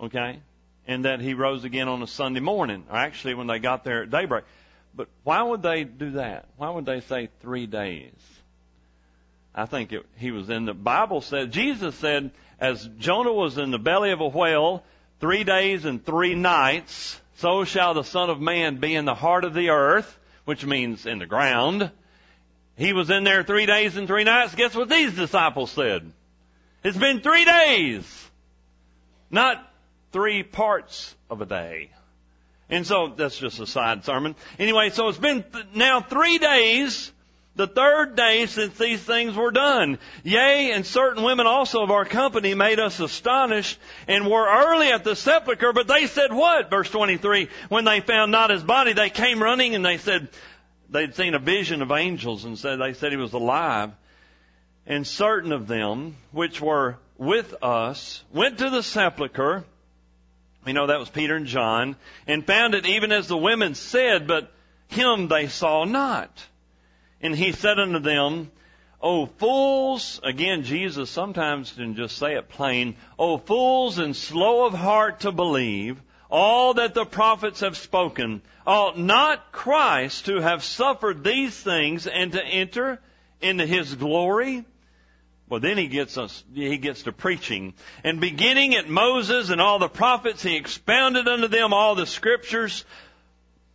Okay? 0.00 0.40
And 0.86 1.04
that 1.04 1.20
he 1.20 1.34
rose 1.34 1.64
again 1.64 1.88
on 1.88 2.02
a 2.02 2.06
Sunday 2.06 2.40
morning, 2.40 2.84
or 2.90 2.96
actually 2.96 3.34
when 3.34 3.46
they 3.46 3.58
got 3.58 3.84
there 3.84 4.02
at 4.02 4.10
daybreak. 4.10 4.44
But 4.94 5.08
why 5.24 5.42
would 5.42 5.62
they 5.62 5.84
do 5.84 6.12
that? 6.12 6.46
Why 6.56 6.70
would 6.70 6.86
they 6.86 7.00
say 7.00 7.28
three 7.40 7.66
days? 7.66 8.12
I 9.54 9.66
think 9.66 9.92
it, 9.92 10.06
he 10.16 10.30
was 10.30 10.48
in 10.48 10.64
the 10.64 10.74
Bible 10.74 11.20
said, 11.20 11.52
Jesus 11.52 11.94
said, 11.96 12.30
as 12.58 12.88
Jonah 12.98 13.32
was 13.32 13.58
in 13.58 13.70
the 13.70 13.78
belly 13.78 14.10
of 14.12 14.20
a 14.20 14.28
whale 14.28 14.84
three 15.20 15.44
days 15.44 15.84
and 15.84 16.04
three 16.04 16.34
nights, 16.34 17.20
so 17.36 17.64
shall 17.64 17.94
the 17.94 18.04
Son 18.04 18.30
of 18.30 18.40
Man 18.40 18.76
be 18.76 18.94
in 18.94 19.04
the 19.04 19.14
heart 19.14 19.44
of 19.44 19.54
the 19.54 19.70
earth, 19.70 20.18
which 20.44 20.64
means 20.64 21.06
in 21.06 21.18
the 21.18 21.26
ground. 21.26 21.90
He 22.76 22.92
was 22.92 23.10
in 23.10 23.24
there 23.24 23.42
three 23.42 23.66
days 23.66 23.96
and 23.96 24.06
three 24.06 24.24
nights. 24.24 24.54
Guess 24.54 24.74
what 24.74 24.88
these 24.88 25.14
disciples 25.14 25.70
said? 25.70 26.10
It's 26.82 26.96
been 26.96 27.20
three 27.20 27.44
days, 27.44 28.30
not 29.30 29.70
three 30.12 30.42
parts 30.42 31.14
of 31.28 31.40
a 31.40 31.46
day. 31.46 31.90
And 32.70 32.86
so 32.86 33.08
that's 33.08 33.36
just 33.36 33.58
a 33.60 33.66
side 33.66 34.04
sermon. 34.04 34.36
Anyway, 34.58 34.90
so 34.90 35.08
it's 35.08 35.18
been 35.18 35.42
th- 35.42 35.66
now 35.74 36.00
three 36.00 36.38
days, 36.38 37.10
the 37.56 37.66
third 37.66 38.14
day 38.14 38.46
since 38.46 38.78
these 38.78 39.00
things 39.00 39.34
were 39.34 39.50
done. 39.50 39.98
Yea, 40.22 40.70
and 40.70 40.86
certain 40.86 41.24
women 41.24 41.48
also 41.48 41.82
of 41.82 41.90
our 41.90 42.04
company 42.04 42.54
made 42.54 42.78
us 42.78 43.00
astonished 43.00 43.78
and 44.06 44.30
were 44.30 44.46
early 44.48 44.92
at 44.92 45.02
the 45.02 45.16
sepulchre, 45.16 45.72
but 45.72 45.88
they 45.88 46.06
said 46.06 46.32
what? 46.32 46.70
Verse 46.70 46.88
23, 46.88 47.48
when 47.68 47.84
they 47.84 48.00
found 48.00 48.30
not 48.30 48.50
his 48.50 48.62
body, 48.62 48.92
they 48.92 49.10
came 49.10 49.42
running 49.42 49.74
and 49.74 49.84
they 49.84 49.98
said, 49.98 50.28
they'd 50.88 51.16
seen 51.16 51.34
a 51.34 51.40
vision 51.40 51.82
of 51.82 51.90
angels 51.90 52.44
and 52.44 52.56
said, 52.56 52.78
they 52.78 52.92
said 52.92 53.10
he 53.10 53.18
was 53.18 53.32
alive. 53.32 53.90
And 54.86 55.04
certain 55.04 55.52
of 55.52 55.66
them, 55.66 56.16
which 56.30 56.60
were 56.60 56.98
with 57.18 57.54
us, 57.62 58.22
went 58.32 58.58
to 58.58 58.70
the 58.70 58.82
sepulchre 58.82 59.64
You 60.66 60.74
know, 60.74 60.88
that 60.88 60.98
was 60.98 61.08
Peter 61.08 61.36
and 61.36 61.46
John, 61.46 61.96
and 62.26 62.46
found 62.46 62.74
it 62.74 62.86
even 62.86 63.12
as 63.12 63.28
the 63.28 63.36
women 63.36 63.74
said, 63.74 64.26
but 64.26 64.52
him 64.88 65.28
they 65.28 65.48
saw 65.48 65.84
not. 65.84 66.30
And 67.22 67.34
he 67.34 67.52
said 67.52 67.78
unto 67.78 67.98
them, 67.98 68.50
O 69.00 69.26
fools, 69.26 70.20
again, 70.22 70.62
Jesus 70.62 71.08
sometimes 71.08 71.72
didn't 71.72 71.96
just 71.96 72.18
say 72.18 72.34
it 72.34 72.50
plain, 72.50 72.96
O 73.18 73.38
fools 73.38 73.98
and 73.98 74.14
slow 74.14 74.66
of 74.66 74.74
heart 74.74 75.20
to 75.20 75.32
believe 75.32 76.00
all 76.30 76.74
that 76.74 76.94
the 76.94 77.04
prophets 77.04 77.60
have 77.60 77.76
spoken, 77.76 78.42
ought 78.66 78.98
not 78.98 79.52
Christ 79.52 80.26
to 80.26 80.40
have 80.40 80.62
suffered 80.62 81.24
these 81.24 81.58
things 81.58 82.06
and 82.06 82.32
to 82.32 82.44
enter 82.44 83.00
into 83.40 83.66
his 83.66 83.94
glory? 83.94 84.64
Well, 85.50 85.58
then 85.58 85.76
he 85.78 85.88
gets 85.88 86.16
us, 86.16 86.44
he 86.54 86.78
gets 86.78 87.02
to 87.02 87.12
preaching. 87.12 87.74
And 88.04 88.20
beginning 88.20 88.76
at 88.76 88.88
Moses 88.88 89.50
and 89.50 89.60
all 89.60 89.80
the 89.80 89.88
prophets, 89.88 90.44
he 90.44 90.54
expounded 90.54 91.26
unto 91.26 91.48
them 91.48 91.72
all 91.72 91.96
the 91.96 92.06
scriptures, 92.06 92.84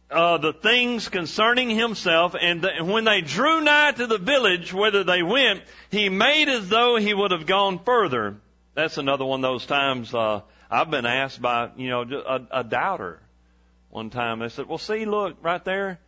uh, 0.10 0.38
the 0.38 0.54
things 0.54 1.10
concerning 1.10 1.70
himself. 1.70 2.34
And 2.40 2.62
the, 2.62 2.82
when 2.82 3.04
they 3.04 3.20
drew 3.20 3.60
nigh 3.60 3.92
to 3.92 4.08
the 4.08 4.18
village, 4.18 4.74
whither 4.74 5.04
they 5.04 5.22
went, 5.22 5.64
he 5.92 6.08
made 6.08 6.48
as 6.48 6.70
though 6.70 6.96
he 6.96 7.14
would 7.14 7.32
have 7.32 7.46
gone 7.46 7.80
further. 7.84 8.38
That's 8.74 8.98
another 8.98 9.26
one 9.26 9.44
of 9.44 9.52
those 9.52 9.66
times, 9.66 10.14
uh, 10.14 10.42
I've 10.72 10.90
been 10.90 11.06
asked 11.06 11.42
by, 11.42 11.72
you 11.76 11.90
know, 11.90 12.04
a, 12.04 12.60
a 12.60 12.64
doubter 12.64 13.20
one 13.90 14.10
time. 14.10 14.40
They 14.40 14.50
said, 14.50 14.68
well, 14.68 14.78
see, 14.78 15.04
look, 15.04 15.36
right 15.42 15.64
there. 15.66 16.00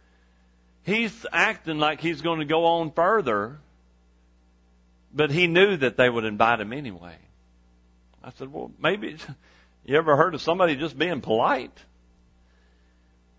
He's 0.84 1.26
acting 1.34 1.78
like 1.78 2.00
he's 2.00 2.22
going 2.22 2.40
to 2.40 2.46
go 2.46 2.66
on 2.66 2.92
further 2.94 3.60
but 5.14 5.32
he 5.32 5.48
knew 5.48 5.78
that 5.78 5.98
they 5.98 6.10
would 6.10 6.26
invite 6.26 6.60
him 6.60 6.74
anyway. 6.74 7.18
I 8.24 8.32
said, 8.38 8.52
well, 8.52 8.72
maybe, 8.80 9.18
you 9.86 9.98
ever 9.98 10.16
heard 10.16 10.36
of 10.36 10.42
somebody 10.42 10.76
just 10.76 10.98
being 10.98 11.22
polite? 11.22 11.78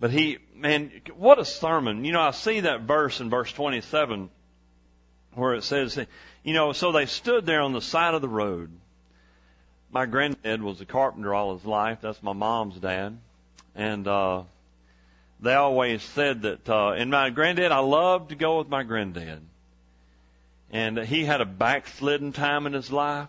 But 0.00 0.10
he, 0.10 0.38
man, 0.54 0.90
what 1.16 1.38
a 1.38 1.44
sermon. 1.44 2.04
You 2.04 2.12
know, 2.12 2.20
I 2.20 2.30
see 2.30 2.60
that 2.60 2.82
verse 2.82 3.20
in 3.20 3.30
verse 3.30 3.52
27 3.52 4.30
where 5.34 5.54
it 5.54 5.64
says, 5.64 5.98
you 6.42 6.54
know, 6.54 6.72
so 6.72 6.92
they 6.92 7.06
stood 7.06 7.46
there 7.46 7.60
on 7.60 7.72
the 7.72 7.80
side 7.80 8.14
of 8.14 8.22
the 8.22 8.28
road. 8.28 8.70
My 9.90 10.06
granddad 10.06 10.62
was 10.62 10.80
a 10.80 10.84
carpenter 10.84 11.34
all 11.34 11.56
his 11.56 11.64
life. 11.64 11.98
That's 12.00 12.22
my 12.22 12.32
mom's 12.32 12.76
dad. 12.76 13.18
And, 13.74 14.06
uh, 14.06 14.44
they 15.40 15.54
always 15.54 16.02
said 16.02 16.42
that, 16.42 16.68
uh, 16.68 16.92
and 16.92 17.10
my 17.10 17.30
granddad, 17.30 17.70
I 17.70 17.78
loved 17.78 18.30
to 18.30 18.34
go 18.34 18.58
with 18.58 18.68
my 18.68 18.82
granddad 18.82 19.40
and 20.70 20.98
he 20.98 21.24
had 21.24 21.40
a 21.40 21.46
backslidden 21.46 22.32
time 22.32 22.66
in 22.66 22.72
his 22.72 22.92
life. 22.92 23.28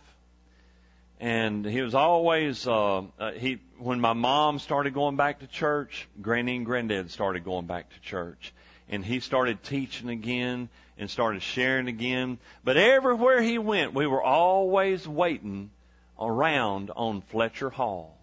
And 1.22 1.66
he 1.66 1.82
was 1.82 1.96
always 1.96 2.66
uh, 2.66 3.04
uh 3.20 3.32
he 3.32 3.60
when 3.78 4.00
my 4.00 4.14
mom 4.14 4.60
started 4.60 4.94
going 4.94 5.18
back 5.18 5.40
to 5.40 5.48
church 5.48 6.08
granny 6.22 6.56
and 6.56 6.66
granddad 6.66 7.12
started 7.12 7.44
going 7.44 7.66
back 7.66 7.90
to 7.90 8.02
church. 8.02 8.54
And 8.88 9.04
he 9.04 9.20
started 9.20 9.62
teaching 9.64 10.10
again 10.10 10.70
and 10.98 11.10
started 11.10 11.42
sharing 11.42 11.88
again. 11.88 12.40
But 12.64 12.78
everywhere 12.78 13.42
he 13.42 13.58
went 13.58 13.94
we 13.94 14.08
were 14.08 14.24
always 14.24 15.08
waiting 15.08 15.72
around 16.20 16.90
on 16.96 17.22
fletcher 17.22 17.70
hall. 17.70 18.18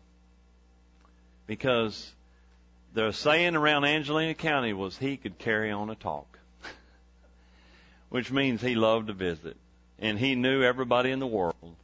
Because 1.46 2.12
the 2.94 3.12
saying 3.12 3.56
around 3.56 3.84
angelina 3.84 4.34
county 4.34 4.72
was 4.72 4.96
he 4.96 5.18
could 5.18 5.38
carry 5.38 5.70
on 5.70 5.90
a 5.90 5.94
talk 5.94 6.38
which 8.16 8.32
means 8.32 8.62
he 8.62 8.74
loved 8.74 9.08
to 9.08 9.12
visit. 9.12 9.58
And 9.98 10.18
he 10.18 10.36
knew 10.36 10.62
everybody 10.62 11.10
in 11.10 11.18
the 11.18 11.26
world. 11.26 11.76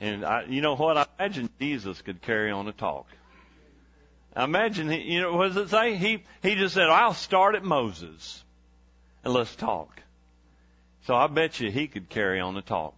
And 0.00 0.24
I, 0.24 0.42
you 0.48 0.62
know 0.62 0.74
what? 0.74 0.96
I 0.96 1.06
imagine 1.16 1.48
Jesus 1.60 2.02
could 2.02 2.20
carry 2.22 2.50
on 2.50 2.66
a 2.66 2.72
talk. 2.72 3.06
I 4.34 4.42
imagine 4.42 4.90
he, 4.90 5.12
you 5.12 5.20
know, 5.20 5.36
what 5.36 5.54
does 5.54 5.56
it 5.58 5.70
say? 5.70 5.94
He, 5.94 6.24
he 6.42 6.56
just 6.56 6.74
said, 6.74 6.88
I'll 6.88 7.14
start 7.14 7.54
at 7.54 7.62
Moses 7.62 8.42
and 9.22 9.32
let's 9.32 9.54
talk. 9.54 10.02
So 11.06 11.14
I 11.14 11.28
bet 11.28 11.60
you 11.60 11.70
he 11.70 11.86
could 11.86 12.08
carry 12.08 12.40
on 12.40 12.54
the 12.54 12.62
talk. 12.62 12.96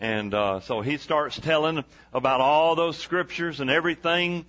And, 0.00 0.34
uh, 0.34 0.58
so 0.58 0.80
he 0.80 0.96
starts 0.96 1.38
telling 1.38 1.84
about 2.12 2.40
all 2.40 2.74
those 2.74 2.98
scriptures 2.98 3.60
and 3.60 3.70
everything. 3.70 4.44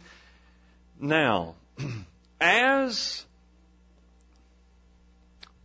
Now, 0.99 1.53
as 2.41 3.23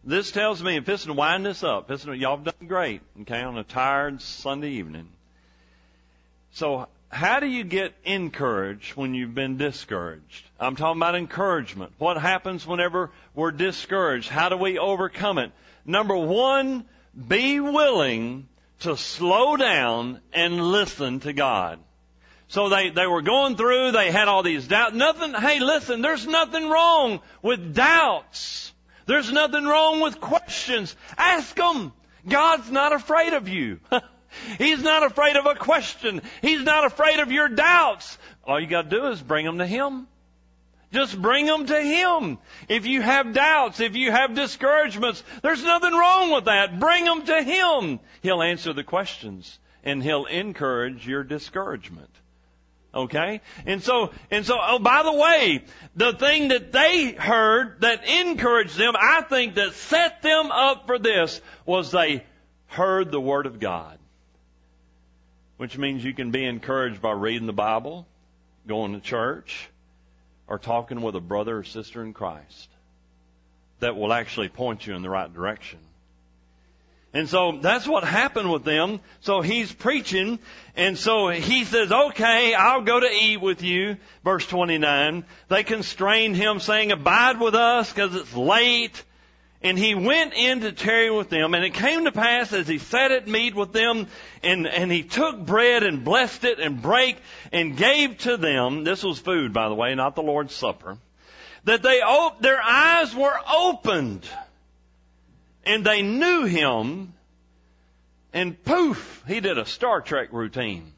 this 0.04 0.30
tells 0.30 0.62
me, 0.62 0.78
it's 0.78 1.04
to 1.04 1.12
wind 1.12 1.44
this 1.44 1.62
up, 1.62 1.90
it's, 1.90 2.04
y'all 2.04 2.37
have 2.37 2.44
done 2.44 2.68
great, 2.68 3.02
okay, 3.22 3.42
on 3.42 3.58
a 3.58 3.64
tired 3.64 4.22
Sunday 4.22 4.70
evening. 4.70 5.08
So, 6.52 6.88
how 7.11 7.40
do 7.40 7.46
you 7.46 7.64
get 7.64 7.94
encouraged 8.04 8.94
when 8.94 9.14
you've 9.14 9.34
been 9.34 9.56
discouraged? 9.56 10.44
I'm 10.61 10.76
talking 10.76 10.98
about 11.00 11.14
encouragement. 11.14 11.92
What 11.98 12.18
happens 12.18 12.66
whenever 12.66 13.11
we're 13.34 13.50
discouraged? 13.50 14.28
How 14.28 14.48
do 14.50 14.56
we 14.56 14.78
overcome 14.78 15.38
it? 15.38 15.52
Number 15.87 16.16
one, 16.16 16.84
be 17.26 17.61
willing 17.61 18.48
to 18.80 18.96
slow 18.96 19.56
down 19.56 20.20
and 20.32 20.61
listen 20.61 21.20
to 21.20 21.32
God. 21.32 21.78
So 22.48 22.68
they, 22.68 22.90
they 22.90 23.06
were 23.06 23.22
going 23.22 23.56
through, 23.56 23.92
they 23.92 24.11
had 24.11 24.28
all 24.28 24.42
these 24.42 24.66
doubts. 24.66 24.94
Nothing, 24.94 25.34
hey 25.34 25.61
listen, 25.61 26.00
there's 26.00 26.26
nothing 26.26 26.68
wrong 26.68 27.20
with 27.42 27.74
doubts. 27.74 28.72
There's 29.08 29.32
nothing 29.32 29.64
wrong 29.64 30.00
with 30.00 30.20
questions. 30.20 30.94
Ask 31.16 31.56
them. 31.56 31.94
God's 32.28 32.70
not 32.70 32.92
afraid 32.92 33.32
of 33.32 33.48
you. 33.48 33.80
He's 34.58 34.82
not 34.82 35.02
afraid 35.02 35.36
of 35.36 35.46
a 35.46 35.54
question. 35.54 36.20
He's 36.42 36.62
not 36.62 36.84
afraid 36.84 37.18
of 37.18 37.32
your 37.32 37.48
doubts. 37.48 38.18
All 38.44 38.60
you 38.60 38.66
got 38.66 38.90
to 38.90 38.90
do 38.90 39.06
is 39.06 39.22
bring 39.22 39.46
them 39.46 39.58
to 39.58 39.66
Him. 39.66 40.08
Just 40.92 41.20
bring 41.20 41.46
them 41.46 41.64
to 41.64 41.80
Him. 41.80 42.36
If 42.68 42.84
you 42.84 43.00
have 43.00 43.32
doubts, 43.32 43.80
if 43.80 43.96
you 43.96 44.10
have 44.10 44.34
discouragements, 44.34 45.24
there's 45.40 45.64
nothing 45.64 45.94
wrong 45.94 46.30
with 46.32 46.44
that. 46.44 46.78
Bring 46.78 47.06
them 47.06 47.24
to 47.24 47.42
Him. 47.42 48.00
He'll 48.20 48.42
answer 48.42 48.74
the 48.74 48.84
questions 48.84 49.58
and 49.82 50.02
He'll 50.02 50.26
encourage 50.26 51.08
your 51.08 51.24
discouragement. 51.24 52.10
Okay? 52.94 53.40
And 53.66 53.83
so, 53.83 54.12
and 54.31 54.44
so, 54.46 54.57
oh, 54.61 54.79
by 54.79 55.03
the 55.03 55.12
way, 55.12 55.64
the 55.94 56.12
thing 56.14 56.48
that 56.48 56.72
they 56.72 57.12
heard 57.12 57.81
that 57.83 58.09
encouraged 58.09 58.77
them, 58.77 58.94
I 58.98 59.22
think 59.22 59.55
that 59.57 59.74
set 59.74 60.22
them 60.22 60.51
up 60.51 60.87
for 60.87 60.98
this 60.98 61.40
was 61.66 61.90
they 61.90 62.24
heard 62.66 63.11
the 63.11 63.20
Word 63.20 63.46
of 63.46 63.61
God. 63.61 63.98
Which 65.59 65.77
means 65.77 66.05
you 66.05 66.14
can 66.14 66.31
be 66.31 66.44
encouraged 66.44 67.03
by 67.03 67.12
reading 67.12 67.46
the 67.46 67.53
Bible, 67.53 68.07
going 68.66 68.92
to 68.92 69.01
church, 69.01 69.68
or 70.46 70.59
talking 70.59 71.03
with 71.03 71.14
a 71.14 71.20
brother 71.20 71.59
or 71.59 71.64
sister 71.64 72.03
in 72.03 72.12
Christ 72.12 72.68
that 73.81 73.96
will 73.96 74.12
actually 74.12 74.48
point 74.48 74.87
you 74.87 74.94
in 74.94 75.03
the 75.03 75.11
right 75.11 75.33
direction. 75.33 75.79
And 77.14 77.28
so 77.28 77.58
that's 77.62 77.88
what 77.88 78.04
happened 78.04 78.52
with 78.52 78.64
them. 78.64 79.00
So 79.20 79.40
he's 79.40 79.72
preaching, 79.72 80.38
and 80.76 80.98
so 80.98 81.28
he 81.28 81.64
says, 81.64 81.90
okay, 81.90 82.52
I'll 82.54 82.82
go 82.82 83.00
to 83.00 83.10
eat 83.10 83.40
with 83.40 83.62
you. 83.62 83.96
Verse 84.24 84.46
29. 84.46 85.24
They 85.48 85.64
constrained 85.64 86.36
him 86.36 86.60
saying, 86.60 86.92
abide 86.92 87.40
with 87.40 87.54
us 87.54 87.90
because 87.90 88.14
it's 88.14 88.34
late. 88.34 89.02
And 89.60 89.76
he 89.76 89.96
went 89.96 90.34
in 90.34 90.60
to 90.60 90.70
tarry 90.70 91.10
with 91.10 91.30
them, 91.30 91.54
and 91.54 91.64
it 91.64 91.74
came 91.74 92.04
to 92.04 92.12
pass 92.12 92.52
as 92.52 92.68
he 92.68 92.78
sat 92.78 93.10
at 93.10 93.26
meat 93.26 93.56
with 93.56 93.72
them, 93.72 94.06
and, 94.44 94.68
and 94.68 94.92
he 94.92 95.02
took 95.02 95.44
bread 95.44 95.82
and 95.82 96.04
blessed 96.04 96.44
it 96.44 96.60
and 96.60 96.80
brake 96.80 97.16
and 97.50 97.76
gave 97.76 98.18
to 98.18 98.36
them, 98.36 98.84
this 98.84 99.02
was 99.02 99.18
food 99.18 99.52
by 99.52 99.68
the 99.68 99.74
way, 99.74 99.96
not 99.96 100.14
the 100.14 100.22
Lord's 100.22 100.54
Supper, 100.54 100.96
that 101.64 101.82
they, 101.82 102.00
their 102.40 102.62
eyes 102.62 103.12
were 103.16 103.36
opened 103.52 104.24
and 105.64 105.84
they 105.84 106.02
knew 106.02 106.44
him, 106.44 107.14
and 108.32 108.62
poof, 108.64 109.24
he 109.26 109.40
did 109.40 109.58
a 109.58 109.66
Star 109.66 110.00
Trek 110.00 110.28
routine. 110.32 110.92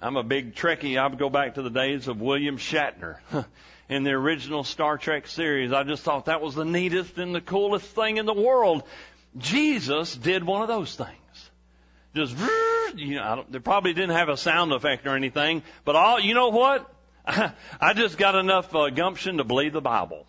I'm 0.00 0.16
a 0.16 0.22
big 0.22 0.54
Trekkie. 0.54 0.98
I 0.98 1.06
would 1.06 1.18
go 1.18 1.30
back 1.30 1.54
to 1.54 1.62
the 1.62 1.70
days 1.70 2.08
of 2.08 2.20
William 2.20 2.58
Shatner 2.58 3.16
in 3.88 4.04
the 4.04 4.10
original 4.10 4.62
Star 4.62 4.98
Trek 4.98 5.26
series. 5.26 5.72
I 5.72 5.82
just 5.82 6.02
thought 6.02 6.26
that 6.26 6.42
was 6.42 6.54
the 6.54 6.64
neatest 6.64 7.16
and 7.16 7.34
the 7.34 7.40
coolest 7.40 7.86
thing 7.86 8.18
in 8.18 8.26
the 8.26 8.34
world. 8.34 8.82
Jesus 9.38 10.14
did 10.14 10.44
one 10.44 10.62
of 10.62 10.68
those 10.68 10.94
things. 10.94 11.50
Just, 12.14 12.36
you 12.96 13.16
know, 13.16 13.44
they 13.48 13.58
probably 13.58 13.94
didn't 13.94 14.14
have 14.14 14.28
a 14.28 14.36
sound 14.36 14.72
effect 14.72 15.06
or 15.06 15.16
anything, 15.16 15.62
but 15.84 15.96
all, 15.96 16.20
you 16.20 16.34
know 16.34 16.50
what? 16.50 16.88
I 17.26 17.94
just 17.94 18.18
got 18.18 18.34
enough 18.34 18.74
uh, 18.74 18.90
gumption 18.90 19.38
to 19.38 19.44
believe 19.44 19.72
the 19.72 19.80
Bible. 19.80 20.26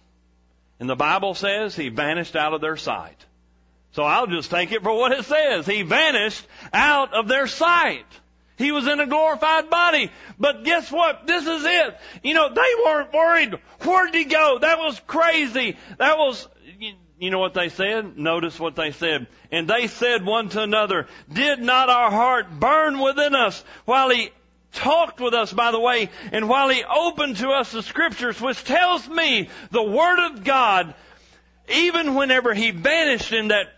And 0.79 0.89
the 0.89 0.95
Bible 0.95 1.35
says 1.35 1.75
he 1.75 1.89
vanished 1.89 2.35
out 2.35 2.53
of 2.53 2.61
their 2.61 2.77
sight. 2.77 3.17
So 3.91 4.03
I'll 4.03 4.27
just 4.27 4.51
take 4.51 4.71
it 4.73 4.83
for 4.83 4.93
what 4.93 5.13
it 5.13 5.23
says. 5.23 5.65
He 5.65 5.83
vanished 5.83 6.45
out 6.73 7.13
of 7.13 7.27
their 7.29 7.47
sight. 7.47 8.05
He 8.57 8.71
was 8.71 8.87
in 8.87 8.99
a 8.99 9.07
glorified 9.07 9.69
body. 9.69 10.11
But 10.37 10.63
guess 10.63 10.91
what? 10.91 11.27
This 11.27 11.45
is 11.45 11.63
it. 11.65 11.97
You 12.23 12.33
know, 12.33 12.49
they 12.53 12.83
weren't 12.85 13.13
worried. 13.13 13.53
Where'd 13.81 14.13
he 14.13 14.25
go? 14.25 14.59
That 14.59 14.79
was 14.79 14.99
crazy. 15.07 15.77
That 15.97 16.17
was, 16.17 16.47
you 17.19 17.31
know 17.31 17.39
what 17.39 17.53
they 17.53 17.69
said? 17.69 18.17
Notice 18.17 18.59
what 18.59 18.75
they 18.75 18.91
said. 18.91 19.27
And 19.51 19.67
they 19.67 19.87
said 19.87 20.25
one 20.25 20.49
to 20.49 20.61
another, 20.61 21.07
did 21.31 21.59
not 21.59 21.89
our 21.89 22.11
heart 22.11 22.47
burn 22.59 22.99
within 22.99 23.35
us 23.35 23.63
while 23.85 24.09
he 24.09 24.31
talked 24.75 25.19
with 25.19 25.33
us, 25.33 25.51
by 25.51 25.71
the 25.71 25.79
way, 25.79 26.09
and 26.31 26.47
while 26.47 26.69
He 26.69 26.83
opened 26.83 27.37
to 27.37 27.49
us 27.49 27.71
the 27.71 27.81
Scriptures, 27.81 28.39
which 28.39 28.63
tells 28.63 29.07
me 29.07 29.49
the 29.71 29.83
Word 29.83 30.19
of 30.27 30.43
God, 30.43 30.93
even 31.67 32.13
whenever 32.13 32.53
He 32.53 32.71
vanished 32.71 33.33
in 33.33 33.47
that 33.47 33.69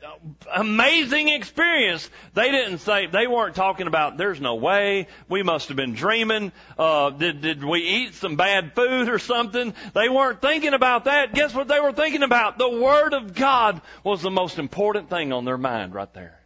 amazing 0.54 1.30
experience, 1.30 2.10
they 2.34 2.52
didn't 2.52 2.80
say, 2.80 3.08
they 3.08 3.28
weren't 3.28 3.56
talking 3.56 3.88
about, 3.88 4.18
there's 4.18 4.42
no 4.42 4.56
way, 4.56 5.08
we 5.30 5.44
must 5.44 5.70
have 5.70 5.78
been 5.78 5.94
dreaming, 5.94 6.52
uh, 6.78 7.12
did, 7.12 7.42
did 7.42 7.64
we 7.64 7.80
eat 7.80 8.16
some 8.16 8.36
bad 8.36 8.74
food 8.74 9.08
or 9.08 9.20
something? 9.20 9.74
They 9.94 10.10
weren't 10.10 10.42
thinking 10.42 10.74
about 10.74 11.06
that. 11.06 11.34
Guess 11.34 11.54
what 11.54 11.70
they 11.70 11.80
were 11.80 11.94
thinking 11.94 12.24
about? 12.24 12.58
The 12.58 12.70
Word 12.70 13.14
of 13.14 13.34
God 13.34 13.82
was 14.04 14.22
the 14.22 14.32
most 14.32 14.60
important 14.60 15.10
thing 15.10 15.32
on 15.32 15.46
their 15.46 15.58
mind 15.58 15.94
right 15.94 16.14
there. 16.14 16.40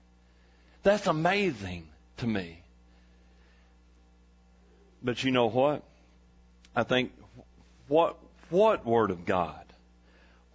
That's 0.84 1.08
amazing 1.08 1.88
to 2.18 2.28
me. 2.28 2.61
But 5.04 5.24
you 5.24 5.32
know 5.32 5.48
what? 5.48 5.84
I 6.76 6.84
think 6.84 7.12
what 7.88 8.18
what 8.50 8.86
word 8.86 9.12
of 9.12 9.26
God? 9.26 9.66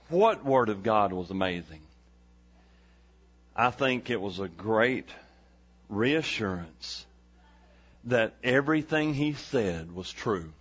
What 0.08 0.44
word 0.44 0.68
of 0.68 0.82
God 0.82 1.12
was 1.12 1.30
amazing? 1.30 1.80
I 3.54 3.70
think 3.70 4.10
it 4.10 4.20
was 4.20 4.38
a 4.38 4.48
great 4.48 5.08
reassurance 5.88 7.06
that 8.04 8.34
everything 8.44 9.14
he 9.14 9.32
said 9.32 9.94
was 9.94 10.12
true. 10.12 10.52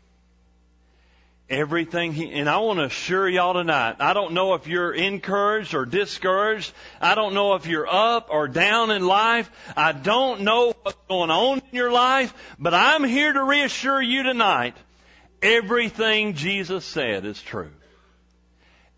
Everything 1.47 2.12
he, 2.12 2.31
and 2.34 2.49
I 2.49 2.58
want 2.58 2.79
to 2.79 2.86
assure 2.86 3.29
y'all 3.29 3.53
tonight, 3.53 3.97
I 3.99 4.13
don't 4.13 4.34
know 4.34 4.55
if 4.55 4.65
you're 4.65 4.91
encouraged 4.91 5.75
or 5.75 5.86
discouraged. 5.86 6.73
I 6.99 7.13
don't 7.13 7.36
know 7.36 7.53
if 7.53 7.67
you're 7.67 7.88
up 7.88 8.29
or 8.31 8.47
down 8.47 8.89
in 8.89 9.05
life. 9.05 9.51
I 9.77 9.91
don't 9.91 10.41
know 10.41 10.73
what's 10.81 10.97
going 11.08 11.29
on 11.29 11.60
in 11.60 11.75
your 11.75 11.91
life, 11.91 12.34
but 12.58 12.73
I'm 12.73 13.03
here 13.03 13.31
to 13.31 13.43
reassure 13.43 14.01
you 14.01 14.23
tonight. 14.23 14.75
Everything 15.39 16.34
Jesus 16.34 16.84
said 16.84 17.25
is 17.25 17.39
true. 17.39 17.71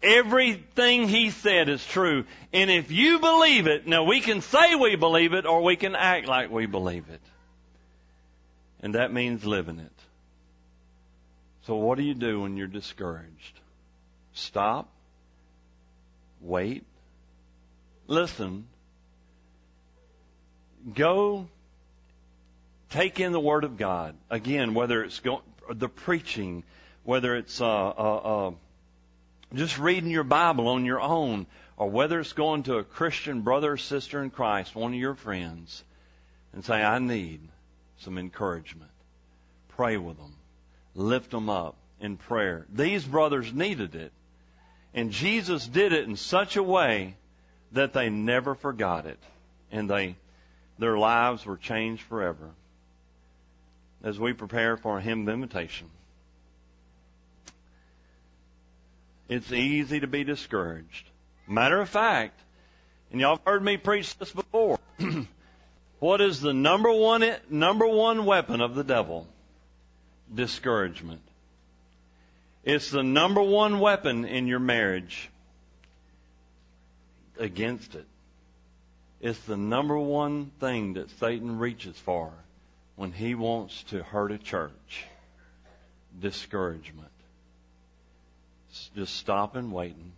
Everything 0.01 1.09
he 1.09 1.31
said 1.31 1.67
is 1.67 1.85
true. 1.85 2.23
And 2.53 2.69
if 2.69 2.91
you 2.91 3.19
believe 3.19 3.67
it, 3.67 3.87
now 3.87 4.05
we 4.05 4.21
can 4.21 4.39
say 4.39 4.75
we 4.75 4.95
believe 4.95 5.33
it 5.33 5.45
or 5.45 5.63
we 5.63 5.75
can 5.75 5.95
act 5.95 6.27
like 6.27 6.49
we 6.49 6.65
believe 6.65 7.09
it. 7.09 7.21
And 8.79 8.95
that 8.95 9.11
means 9.11 9.43
living 9.43 9.79
it. 9.79 9.91
So 11.67 11.75
what 11.75 11.97
do 11.97 12.03
you 12.05 12.13
do 12.13 12.41
when 12.41 12.55
you're 12.55 12.67
discouraged? 12.67 13.59
Stop. 14.31 14.89
Wait. 16.39 16.85
Listen. 18.07 18.67
Go 20.93 21.49
take 22.89 23.19
in 23.19 23.33
the 23.33 23.39
Word 23.41 23.65
of 23.65 23.75
God. 23.75 24.15
Again, 24.29 24.75
whether 24.75 25.03
it's 25.03 25.19
go, 25.19 25.41
the 25.69 25.89
preaching, 25.89 26.63
whether 27.03 27.35
it's 27.35 27.59
uh, 27.59 27.65
uh, 27.65 28.47
uh, 28.47 28.51
just 29.53 29.77
reading 29.77 30.09
your 30.09 30.23
Bible 30.23 30.69
on 30.69 30.85
your 30.85 31.01
own, 31.01 31.47
or 31.75 31.89
whether 31.89 32.21
it's 32.21 32.31
going 32.31 32.63
to 32.63 32.77
a 32.77 32.85
Christian 32.85 33.41
brother 33.41 33.73
or 33.73 33.77
sister 33.77 34.23
in 34.23 34.29
Christ, 34.29 34.73
one 34.73 34.93
of 34.93 34.99
your 34.99 35.15
friends, 35.15 35.83
and 36.53 36.63
say, 36.63 36.81
I 36.81 36.99
need 36.99 37.41
some 37.99 38.17
encouragement. 38.17 38.91
Pray 39.67 39.97
with 39.97 40.15
them 40.15 40.37
lift 40.97 41.31
them 41.31 41.49
up 41.49 41.75
in 42.01 42.17
prayer. 42.17 42.65
These 42.73 43.05
brothers 43.05 43.53
needed 43.53 43.95
it. 43.95 44.11
And 44.93 45.11
Jesus 45.11 45.65
did 45.65 45.93
it 45.93 46.05
in 46.05 46.15
such 46.15 46.57
a 46.57 46.63
way 46.63 47.15
that 47.71 47.93
they 47.93 48.09
never 48.09 48.55
forgot 48.55 49.05
it. 49.05 49.19
And 49.71 49.89
they, 49.89 50.15
their 50.79 50.97
lives 50.97 51.45
were 51.45 51.57
changed 51.57 52.01
forever. 52.03 52.49
As 54.03 54.19
we 54.19 54.33
prepare 54.33 54.75
for 54.75 54.97
a 54.97 55.01
hymn 55.01 55.27
of 55.27 55.33
invitation, 55.33 55.89
it's 59.29 59.51
easy 59.51 59.99
to 59.99 60.07
be 60.07 60.23
discouraged. 60.23 61.09
Matter 61.47 61.79
of 61.79 61.89
fact, 61.89 62.39
and 63.11 63.21
y'all 63.21 63.37
have 63.37 63.45
heard 63.45 63.63
me 63.63 63.77
preach 63.77 64.17
this 64.17 64.31
before. 64.31 64.79
what 65.99 66.21
is 66.21 66.41
the 66.41 66.53
number 66.53 66.91
one 66.91 67.25
number 67.49 67.87
one 67.87 68.25
weapon 68.25 68.61
of 68.61 68.75
the 68.75 68.83
devil? 68.83 69.27
Discouragement. 70.33 71.21
It's 72.63 72.91
the 72.91 73.03
number 73.03 73.41
one 73.41 73.79
weapon 73.79 74.25
in 74.25 74.47
your 74.47 74.59
marriage 74.59 75.29
against 77.39 77.95
it. 77.95 78.05
It's 79.21 79.39
the 79.41 79.57
number 79.57 79.97
one 79.97 80.51
thing 80.59 80.93
that 80.93 81.09
Satan 81.19 81.59
reaches 81.59 81.97
for 81.97 82.31
when 82.95 83.11
he 83.11 83.35
wants 83.35 83.83
to 83.83 84.03
hurt 84.03 84.31
a 84.31 84.37
church. 84.37 85.05
Discouragement. 86.19 87.11
Just 88.95 89.15
stopping, 89.15 89.71
waiting. 89.71 90.11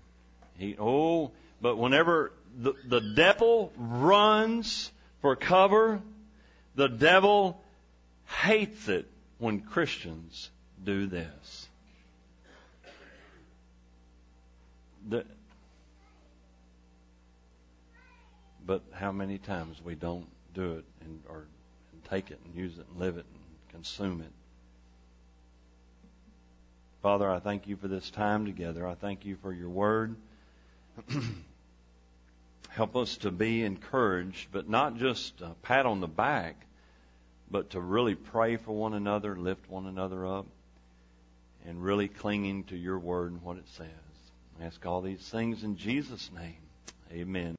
He, 0.57 0.75
oh, 0.79 1.31
but 1.61 1.77
whenever 1.77 2.31
the, 2.57 2.73
the 2.85 2.99
devil 2.99 3.71
runs 3.77 4.91
for 5.21 5.35
cover, 5.35 6.01
the 6.75 6.87
devil 6.87 7.61
hates 8.25 8.87
it 8.87 9.07
when 9.39 9.61
Christians 9.61 10.51
do 10.83 11.07
this. 11.07 11.67
The, 15.07 15.25
but 18.65 18.83
how 18.93 19.11
many 19.11 19.37
times 19.37 19.81
we 19.83 19.95
don't 19.95 20.27
do 20.53 20.73
it 20.73 20.85
and 21.01 21.21
or 21.27 21.45
and 21.93 22.03
take 22.09 22.31
it 22.31 22.39
and 22.45 22.53
use 22.53 22.77
it 22.77 22.85
and 22.91 22.99
live 22.99 23.17
it 23.17 23.25
and 23.33 23.71
consume 23.71 24.21
it. 24.21 24.31
Father, 27.01 27.31
I 27.31 27.39
thank 27.39 27.67
you 27.67 27.77
for 27.77 27.87
this 27.87 28.09
time 28.09 28.45
together. 28.45 28.85
I 28.85 28.93
thank 28.93 29.25
you 29.25 29.37
for 29.41 29.53
your 29.53 29.69
word. 29.69 30.15
Help 32.69 32.95
us 32.97 33.17
to 33.17 33.31
be 33.31 33.63
encouraged, 33.63 34.49
but 34.51 34.69
not 34.69 34.97
just 34.97 35.39
a 35.41 35.51
pat 35.61 35.85
on 35.85 36.01
the 36.01 36.07
back, 36.07 36.55
but 37.51 37.71
to 37.71 37.79
really 37.79 38.15
pray 38.15 38.57
for 38.57 38.71
one 38.71 38.93
another, 38.93 39.35
lift 39.35 39.69
one 39.69 39.85
another 39.85 40.25
up, 40.25 40.45
and 41.65 41.83
really 41.83 42.07
clinging 42.07 42.63
to 42.65 42.77
your 42.77 42.99
word 42.99 43.31
and 43.31 43.41
what 43.41 43.57
it 43.57 43.67
says. 43.67 43.87
I 44.59 44.65
ask 44.65 44.85
all 44.85 45.01
these 45.01 45.19
things 45.19 45.63
in 45.63 45.77
Jesus' 45.77 46.29
name. 46.35 46.57
Amen. 47.11 47.47